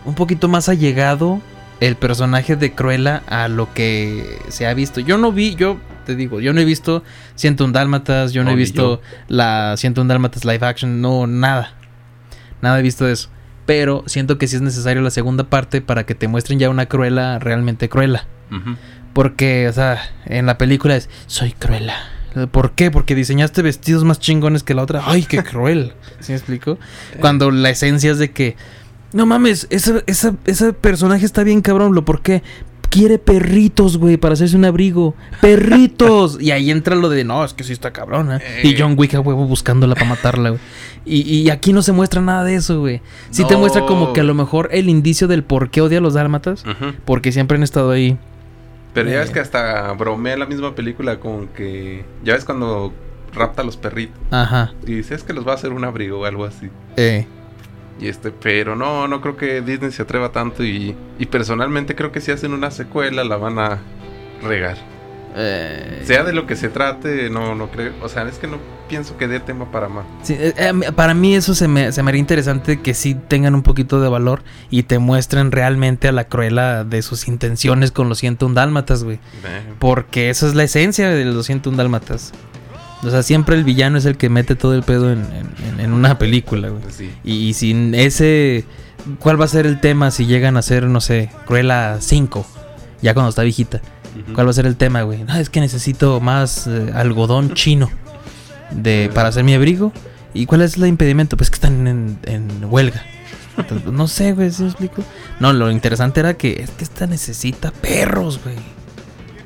Un 0.05 0.15
poquito 0.15 0.47
más 0.47 0.69
allegado 0.69 1.41
el 1.81 1.97
personaje 1.97 2.55
de 2.55 2.71
Cruella 2.73 3.23
a 3.27 3.49
lo 3.49 3.73
que 3.73 4.39
se 4.47 4.67
ha 4.67 4.73
visto. 4.73 5.01
Yo 5.01 5.17
no 5.17 5.33
vi, 5.33 5.55
yo 5.55 5.79
te 6.05 6.15
digo, 6.15 6.39
yo 6.39 6.53
no 6.53 6.61
he 6.61 6.65
visto 6.65 7.03
101 7.35 7.73
Dálmatas, 7.73 8.31
yo 8.31 8.45
no, 8.45 8.51
No, 8.51 8.55
he 8.55 8.55
visto 8.55 9.01
la 9.27 9.75
101 9.75 10.07
Dálmatas 10.07 10.45
live 10.45 10.65
action, 10.65 11.01
no, 11.01 11.27
nada. 11.27 11.73
Nada 12.61 12.79
he 12.79 12.83
visto 12.83 13.05
de 13.05 13.13
eso. 13.13 13.29
Pero 13.65 14.03
siento 14.05 14.37
que 14.37 14.47
sí 14.47 14.55
es 14.55 14.61
necesario 14.61 15.01
la 15.01 15.09
segunda 15.09 15.45
parte 15.45 15.81
para 15.81 16.05
que 16.05 16.13
te 16.15 16.27
muestren 16.27 16.59
ya 16.59 16.69
una 16.69 16.85
Cruella 16.85 17.39
realmente 17.39 17.89
Cruella. 17.89 18.27
Ujú. 18.51 18.75
Porque, 19.13 19.67
o 19.67 19.73
sea, 19.73 20.01
en 20.25 20.45
la 20.45 20.57
película 20.57 20.95
es, 20.95 21.09
soy 21.27 21.51
Cruella. 21.53 21.95
¿Por 22.51 22.71
qué? 22.73 22.91
Porque 22.91 23.15
diseñaste 23.15 23.61
vestidos 23.61 24.03
más 24.03 24.19
chingones 24.19 24.61
que 24.63 24.73
la 24.73 24.83
otra. 24.83 25.03
¡Ay, 25.05 25.23
qué 25.23 25.41
cruel! 25.41 25.93
¿Sí 26.19 26.33
me 26.33 26.37
explico? 26.37 26.77
Cuando 27.21 27.49
la 27.49 27.69
esencia 27.69 28.11
es 28.11 28.19
de 28.19 28.31
que, 28.31 28.57
no 29.13 29.25
mames, 29.25 29.67
ese, 29.69 30.03
esa- 30.05 30.35
ese 30.45 30.73
personaje 30.73 31.25
está 31.25 31.43
bien 31.43 31.61
cabrón. 31.61 31.95
¿Lo 31.95 32.03
por 32.03 32.21
qué? 32.21 32.43
Quiere 32.95 33.19
perritos, 33.19 33.97
güey, 33.97 34.15
para 34.15 34.35
hacerse 34.35 34.55
un 34.55 34.63
abrigo. 34.63 35.15
¡Perritos! 35.41 36.37
y 36.41 36.51
ahí 36.51 36.71
entra 36.71 36.95
lo 36.95 37.09
de, 37.09 37.23
no, 37.25 37.43
es 37.43 37.53
que 37.53 37.63
sí 37.65 37.73
está 37.73 37.91
cabrona. 37.91 38.39
Y 38.63 38.69
Eh. 38.69 38.75
John 38.79 38.95
Wick 38.97 39.15
a 39.15 39.19
huevo 39.19 39.45
buscándola 39.45 39.95
para 39.95 40.07
matarla, 40.07 40.49
güey. 40.51 40.61
Y, 41.05 41.21
y 41.21 41.49
aquí 41.49 41.73
no 41.73 41.81
se 41.81 41.91
muestra 41.91 42.21
nada 42.21 42.43
de 42.43 42.55
eso, 42.55 42.79
güey. 42.79 43.01
Sí 43.31 43.43
te 43.45 43.57
muestra 43.57 43.85
como 43.85 44.13
que 44.13 44.21
a 44.21 44.23
lo 44.23 44.33
mejor 44.33 44.69
el 44.71 44.87
indicio 44.89 45.27
del 45.27 45.43
por 45.43 45.69
qué 45.69 45.81
odia 45.81 45.97
a 45.97 46.01
los 46.01 46.13
dálmatas. 46.13 46.63
Porque 47.05 47.31
siempre 47.31 47.57
han 47.57 47.63
estado 47.63 47.91
ahí. 47.91 48.17
Pero 48.93 49.09
ya 49.09 49.17
Eh. 49.17 49.19
ves 49.19 49.29
que 49.31 49.39
hasta 49.41 49.91
bromea 49.91 50.37
la 50.37 50.45
misma 50.45 50.73
película 50.73 51.19
con 51.19 51.47
que 51.49 52.05
ya 52.23 52.33
ves 52.33 52.45
cuando 52.45 52.93
rapta 53.33 53.61
a 53.61 53.65
los 53.65 53.75
perritos 53.75 54.17
Ajá. 54.31 54.71
y 54.87 54.93
dice 54.93 55.13
es 55.15 55.23
que 55.23 55.33
los 55.33 55.45
va 55.45 55.51
a 55.51 55.55
hacer 55.55 55.73
un 55.73 55.83
abrigo 55.83 56.21
o 56.21 56.25
algo 56.25 56.45
así. 56.45 56.69
Eh. 56.95 57.27
Y 57.99 58.07
este, 58.07 58.31
pero 58.31 58.75
no, 58.75 59.07
no 59.07 59.21
creo 59.21 59.37
que 59.37 59.61
Disney 59.61 59.91
se 59.91 60.01
atreva 60.01 60.31
tanto 60.31 60.63
y, 60.63 60.95
y 61.17 61.25
personalmente 61.27 61.95
creo 61.95 62.11
que 62.11 62.19
si 62.21 62.31
hacen 62.31 62.53
una 62.53 62.71
secuela 62.71 63.23
la 63.23 63.37
van 63.37 63.57
a 63.59 63.79
regar. 64.43 64.77
Eh, 65.37 66.01
Sea 66.05 66.23
de 66.23 66.31
lo 66.31 66.47
que 66.47 66.55
se 66.55 66.69
trate, 66.69 67.29
no, 67.29 67.55
no 67.55 67.69
creo, 67.69 67.93
o 68.01 68.07
sea, 68.07 68.23
es 68.23 68.37
que 68.37 68.47
no 68.47 68.57
pienso 68.87 69.17
que 69.17 69.27
dé 69.27 69.39
tema 69.41 69.69
para 69.71 69.89
más. 69.89 70.05
sí, 70.23 70.33
eh, 70.37 70.53
eh, 70.55 70.91
para 70.95 71.13
mí 71.13 71.35
eso 71.35 71.55
se 71.55 71.67
me, 71.67 71.91
se 71.91 72.03
me 72.03 72.09
haría 72.11 72.19
interesante 72.19 72.79
que 72.81 72.93
sí 72.93 73.15
tengan 73.15 73.53
un 73.55 73.61
poquito 73.63 73.99
de 73.99 74.07
valor 74.07 74.43
y 74.69 74.83
te 74.83 74.97
muestren 74.99 75.51
realmente 75.51 76.07
a 76.07 76.11
la 76.13 76.25
Cruella 76.25 76.83
de 76.85 77.01
sus 77.01 77.27
intenciones 77.27 77.91
con 77.91 78.07
los 78.07 78.19
101 78.19 78.53
dálmatas, 78.55 79.03
güey. 79.03 79.15
Eh, 79.43 79.73
Porque 79.79 80.29
esa 80.29 80.47
es 80.47 80.55
la 80.55 80.63
esencia 80.63 81.09
de 81.09 81.25
los 81.25 81.45
101 81.47 81.75
dálmatas. 81.77 82.31
O 83.03 83.09
sea, 83.09 83.21
siempre 83.23 83.55
el 83.55 83.63
villano 83.63 83.97
es 83.97 84.05
el 84.05 84.17
que 84.17 84.29
mete 84.29 84.55
todo 84.55 84.73
el 84.73 84.83
pedo 84.83 85.11
en, 85.11 85.19
en- 85.69 85.79
en 85.79 85.93
una 85.93 86.17
película, 86.17 86.69
güey. 86.69 86.81
sí. 86.89 87.11
Y, 87.23 87.53
sin 87.53 87.93
ese... 87.95 88.65
¿Cuál 89.19 89.39
va 89.39 89.45
a 89.45 89.49
ser 89.49 89.67
el 89.67 89.79
tema 89.79 90.09
si 90.09 90.25
llegan 90.25 90.57
a 90.57 90.61
ser, 90.63 90.85
no 90.85 90.99
sé, 91.01 91.29
Cruella 91.45 91.97
5? 91.99 92.45
Ya 93.03 93.13
cuando 93.13 93.29
está 93.29 93.43
viejita. 93.43 93.79
¿Cuál 94.33 94.47
va 94.47 94.51
a 94.51 94.53
ser 94.53 94.65
el 94.65 94.77
tema, 94.77 95.03
güey? 95.03 95.23
No, 95.23 95.35
es 95.35 95.49
que 95.51 95.59
necesito 95.59 96.19
más 96.21 96.65
eh, 96.67 96.91
algodón 96.95 97.53
chino 97.53 97.91
de, 98.71 99.11
para 99.13 99.29
hacer 99.29 99.43
mi 99.43 99.53
abrigo. 99.53 99.91
¿Y 100.33 100.47
cuál 100.47 100.61
es 100.61 100.77
el 100.77 100.87
impedimento? 100.87 101.37
Pues 101.37 101.51
que 101.51 101.55
están 101.55 101.85
en, 101.85 102.17
en 102.23 102.47
huelga. 102.65 103.03
Entonces, 103.57 103.91
no 103.91 104.07
sé, 104.07 104.33
güey, 104.33 104.49
¿sí 104.51 104.63
me 104.63 104.69
explico? 104.69 105.03
No, 105.39 105.53
lo 105.53 105.69
interesante 105.69 106.19
era 106.21 106.33
que 106.35 106.63
es 106.63 106.71
que 106.71 106.83
esta 106.83 107.05
necesita 107.05 107.71
perros, 107.71 108.39
güey. 108.43 108.55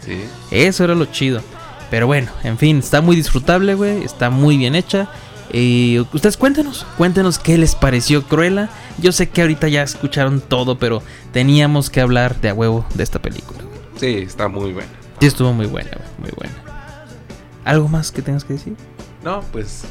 Sí. 0.06 0.22
Eso 0.52 0.84
era 0.86 0.96
lo 0.96 1.06
chido. 1.06 1.42
Pero 1.90 2.08
bueno, 2.08 2.32
en 2.44 2.58
fin, 2.58 2.80
está 2.80 3.02
muy 3.02 3.16
disfrutable, 3.16 3.76
güey. 3.76 4.04
Está 4.04 4.30
muy 4.30 4.58
bien 4.58 4.76
hecha. 4.76 5.10
Y 5.52 6.00
ustedes 6.14 6.38
cuéntenos, 6.38 6.86
cuéntenos 6.98 7.40
qué 7.40 7.58
les 7.58 7.74
pareció 7.76 8.24
Cruella. 8.24 8.70
Yo 9.00 9.12
sé 9.12 9.30
que 9.30 9.42
ahorita 9.42 9.68
ya 9.68 9.82
escucharon 9.82 10.42
todo, 10.42 10.78
pero 10.78 11.02
teníamos 11.32 11.90
que 11.90 12.02
hablar 12.02 12.40
de 12.40 12.50
a 12.50 12.54
huevo 12.54 12.86
de 12.94 13.04
esta 13.04 13.20
película. 13.20 13.60
Sí, 13.96 14.18
está 14.18 14.48
muy 14.48 14.74
bueno. 14.74 14.90
Sí, 15.20 15.26
estuvo 15.26 15.52
muy 15.52 15.66
buena, 15.66 15.92
muy 16.20 16.32
buena. 16.38 16.54
¿Algo 17.66 17.88
más 17.88 18.12
que 18.12 18.22
tengas 18.22 18.44
que 18.44 18.54
decir? 18.54 18.76
No, 19.24 19.42
pues 19.52 19.84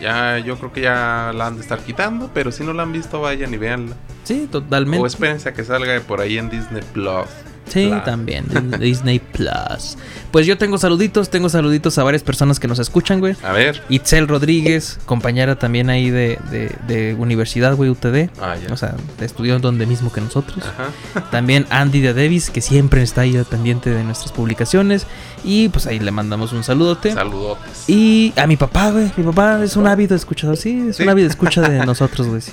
ya 0.00 0.38
yo 0.38 0.56
creo 0.58 0.72
que 0.72 0.82
ya 0.82 1.32
la 1.34 1.46
han 1.46 1.56
de 1.56 1.62
estar 1.62 1.80
quitando, 1.80 2.30
pero 2.34 2.52
si 2.52 2.62
no 2.62 2.72
la 2.72 2.82
han 2.82 2.92
visto, 2.92 3.20
vayan 3.20 3.52
y 3.54 3.56
véanla. 3.56 3.96
Sí, 4.24 4.46
totalmente. 4.50 5.02
O 5.02 5.06
espérense 5.06 5.48
a 5.48 5.54
que 5.54 5.64
salga 5.64 5.98
por 6.00 6.20
ahí 6.20 6.38
en 6.38 6.50
Disney 6.50 6.82
Plus. 6.92 7.26
Sí, 7.72 7.88
Plus. 7.88 8.04
también. 8.04 8.46
Dis- 8.48 8.78
Disney 8.78 9.18
Plus. 9.18 9.96
Pues 10.30 10.46
yo 10.46 10.56
tengo 10.58 10.78
saluditos, 10.78 11.28
tengo 11.30 11.48
saluditos 11.48 11.98
a 11.98 12.04
varias 12.04 12.22
personas 12.22 12.58
que 12.60 12.68
nos 12.68 12.78
escuchan, 12.78 13.20
güey. 13.20 13.34
A 13.42 13.52
ver. 13.52 13.82
Itzel 13.88 14.28
Rodríguez, 14.28 14.98
compañera 15.06 15.56
también 15.56 15.90
ahí 15.90 16.10
de, 16.10 16.38
de, 16.50 16.74
de 16.86 17.14
universidad, 17.14 17.74
güey, 17.74 17.90
UTD. 17.90 18.30
Ah, 18.40 18.56
ya. 18.56 18.72
O 18.72 18.76
sea, 18.76 18.94
estudió 19.20 19.58
donde 19.58 19.86
mismo 19.86 20.12
que 20.12 20.20
nosotros. 20.20 20.58
Ajá. 20.64 21.28
También 21.30 21.66
Andy 21.70 22.00
de 22.00 22.14
Davis, 22.14 22.50
que 22.50 22.60
siempre 22.60 23.02
está 23.02 23.22
ahí 23.22 23.36
al 23.36 23.44
pendiente 23.44 23.90
de 23.90 24.04
nuestras 24.04 24.32
publicaciones. 24.32 25.06
Y 25.44 25.68
pues 25.70 25.86
ahí 25.86 25.98
le 25.98 26.10
mandamos 26.12 26.52
un 26.52 26.62
saludote. 26.64 27.12
Saludotes. 27.12 27.88
Y 27.88 28.32
a 28.36 28.46
mi 28.46 28.56
papá, 28.56 28.90
güey. 28.90 29.10
Mi 29.16 29.24
papá 29.24 29.62
es 29.62 29.76
un 29.76 29.86
ávido 29.86 30.14
escuchador. 30.16 30.56
Sí, 30.56 30.86
es 30.90 30.96
Sí. 30.96 31.02
un 31.02 31.08
ávido 31.08 31.28
escucha 31.28 31.60
de 31.62 31.84
nosotros, 31.86 32.26
güey. 32.28 32.40
Sí. 32.40 32.52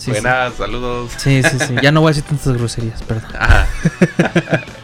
Sí, 0.00 0.06
sí. 0.06 0.10
Buenas, 0.12 0.54
saludos. 0.54 1.12
Sí, 1.18 1.42
sí, 1.42 1.58
sí. 1.58 1.74
Ya 1.82 1.92
no 1.92 2.00
voy 2.00 2.08
a 2.08 2.14
decir 2.14 2.24
tantas 2.24 2.54
groserías, 2.54 3.02
perdón. 3.02 3.30
Ajá. 3.38 3.68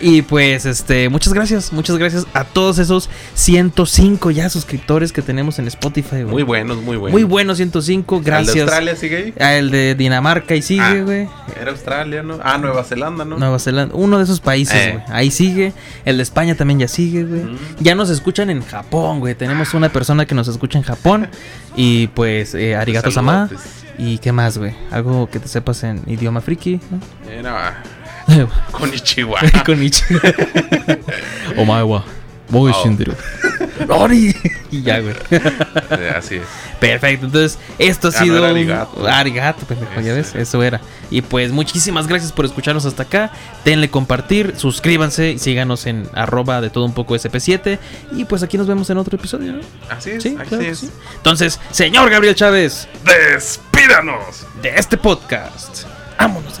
Y 0.00 0.22
pues, 0.22 0.66
este, 0.66 1.08
muchas 1.08 1.32
gracias, 1.32 1.72
muchas 1.72 1.96
gracias 1.98 2.26
a 2.34 2.44
todos 2.44 2.78
esos 2.78 3.08
105 3.34 4.30
ya 4.30 4.48
suscriptores 4.48 5.12
que 5.12 5.22
tenemos 5.22 5.58
en 5.58 5.66
Spotify, 5.68 6.22
güey. 6.22 6.26
Muy 6.26 6.42
buenos, 6.42 6.78
muy 6.82 6.96
buenos. 6.96 7.12
Muy 7.12 7.24
bueno, 7.24 7.54
105, 7.54 8.16
¿El 8.18 8.24
de 8.24 8.30
gracias. 8.30 8.56
Australia 8.58 8.96
sigue 8.96 9.16
ahí? 9.16 9.34
A 9.40 9.54
el 9.54 9.70
de 9.70 9.94
Dinamarca 9.94 10.54
y 10.54 10.62
sigue, 10.62 10.82
Ah. 10.82 11.02
güey. 11.02 11.28
Era 11.60 11.70
Australia, 11.70 12.22
¿no? 12.22 12.38
Ah, 12.42 12.58
Nueva 12.58 12.84
Zelanda, 12.84 13.24
¿no? 13.24 13.38
Nueva 13.38 13.58
Zelanda, 13.58 13.94
uno 13.94 14.18
de 14.18 14.24
esos 14.24 14.40
países, 14.40 14.74
Eh. 14.76 14.92
güey. 14.92 15.04
Ahí 15.16 15.30
sigue. 15.30 15.72
El 16.04 16.16
de 16.18 16.22
España 16.22 16.54
también 16.54 16.78
ya 16.80 16.88
sigue, 16.88 17.24
güey. 17.24 17.42
Mm. 17.44 17.58
Ya 17.80 17.94
nos 17.94 18.10
escuchan 18.10 18.50
en 18.50 18.62
Japón, 18.62 19.20
güey. 19.20 19.34
Tenemos 19.34 19.74
una 19.74 19.88
persona 19.88 20.26
que 20.26 20.34
nos 20.34 20.48
escucha 20.48 20.78
en 20.78 20.84
Japón. 20.84 21.28
Y 21.78 22.06
pues, 22.08 22.54
eh, 22.54 22.74
Arigato 22.74 23.10
Sama. 23.10 23.50
¿Y 23.98 24.16
qué 24.16 24.32
más, 24.32 24.56
güey? 24.56 24.74
Algo 24.90 25.28
que 25.30 25.38
te 25.38 25.46
sepas 25.48 25.84
en 25.84 26.00
idioma 26.06 26.40
friki, 26.40 26.80
¿no? 26.90 27.30
Era 27.30 27.52
Konichiwa. 27.52 27.95
Con 28.72 29.82
Ichi. 29.82 30.04
Omaewa. 31.56 32.04
Voy, 32.48 32.70
Oh. 32.72 32.82
Shinderu. 32.84 33.12
¡Ori! 33.88 34.32
y 34.70 34.82
ya, 34.82 35.00
güey. 35.00 35.14
Así 36.16 36.36
es. 36.36 36.42
Perfecto, 36.78 37.26
entonces 37.26 37.58
esto 37.78 38.06
ha 38.06 38.10
Ah, 38.14 38.14
no 38.20 38.24
sido 38.24 38.38
un- 38.38 38.44
arigato. 38.50 39.06
arigato, 39.08 39.66
pendejo, 39.66 40.00
ya 40.00 40.14
ves, 40.14 40.32
eso 40.36 40.62
era. 40.62 40.80
Y 41.10 41.22
pues 41.22 41.50
muchísimas 41.50 42.06
gracias 42.06 42.30
por 42.30 42.44
escucharnos 42.44 42.84
hasta 42.84 43.02
acá. 43.02 43.32
Denle 43.64 43.90
compartir, 43.90 44.54
suscríbanse 44.56 45.32
y 45.32 45.38
síganos 45.40 45.86
en 45.86 46.08
arroba 46.14 46.60
de 46.60 46.70
todo 46.70 46.84
un 46.84 46.94
poco 46.94 47.16
SP7. 47.16 47.80
Y 48.12 48.24
pues 48.26 48.44
aquí 48.44 48.56
nos 48.56 48.68
vemos 48.68 48.88
en 48.90 48.98
otro 48.98 49.16
episodio, 49.16 49.54
¿no? 49.54 49.60
Así 49.90 50.10
es. 50.10 50.22
Sí, 50.22 50.36
así 50.38 50.48
claro 50.48 50.62
es. 50.64 50.78
sí. 50.78 50.90
Entonces, 51.16 51.58
señor 51.72 52.08
Gabriel 52.10 52.36
Chávez, 52.36 52.86
¡Despídanos! 53.04 54.46
de 54.62 54.68
este 54.76 54.96
podcast, 54.96 55.82
vámonos. 56.16 56.60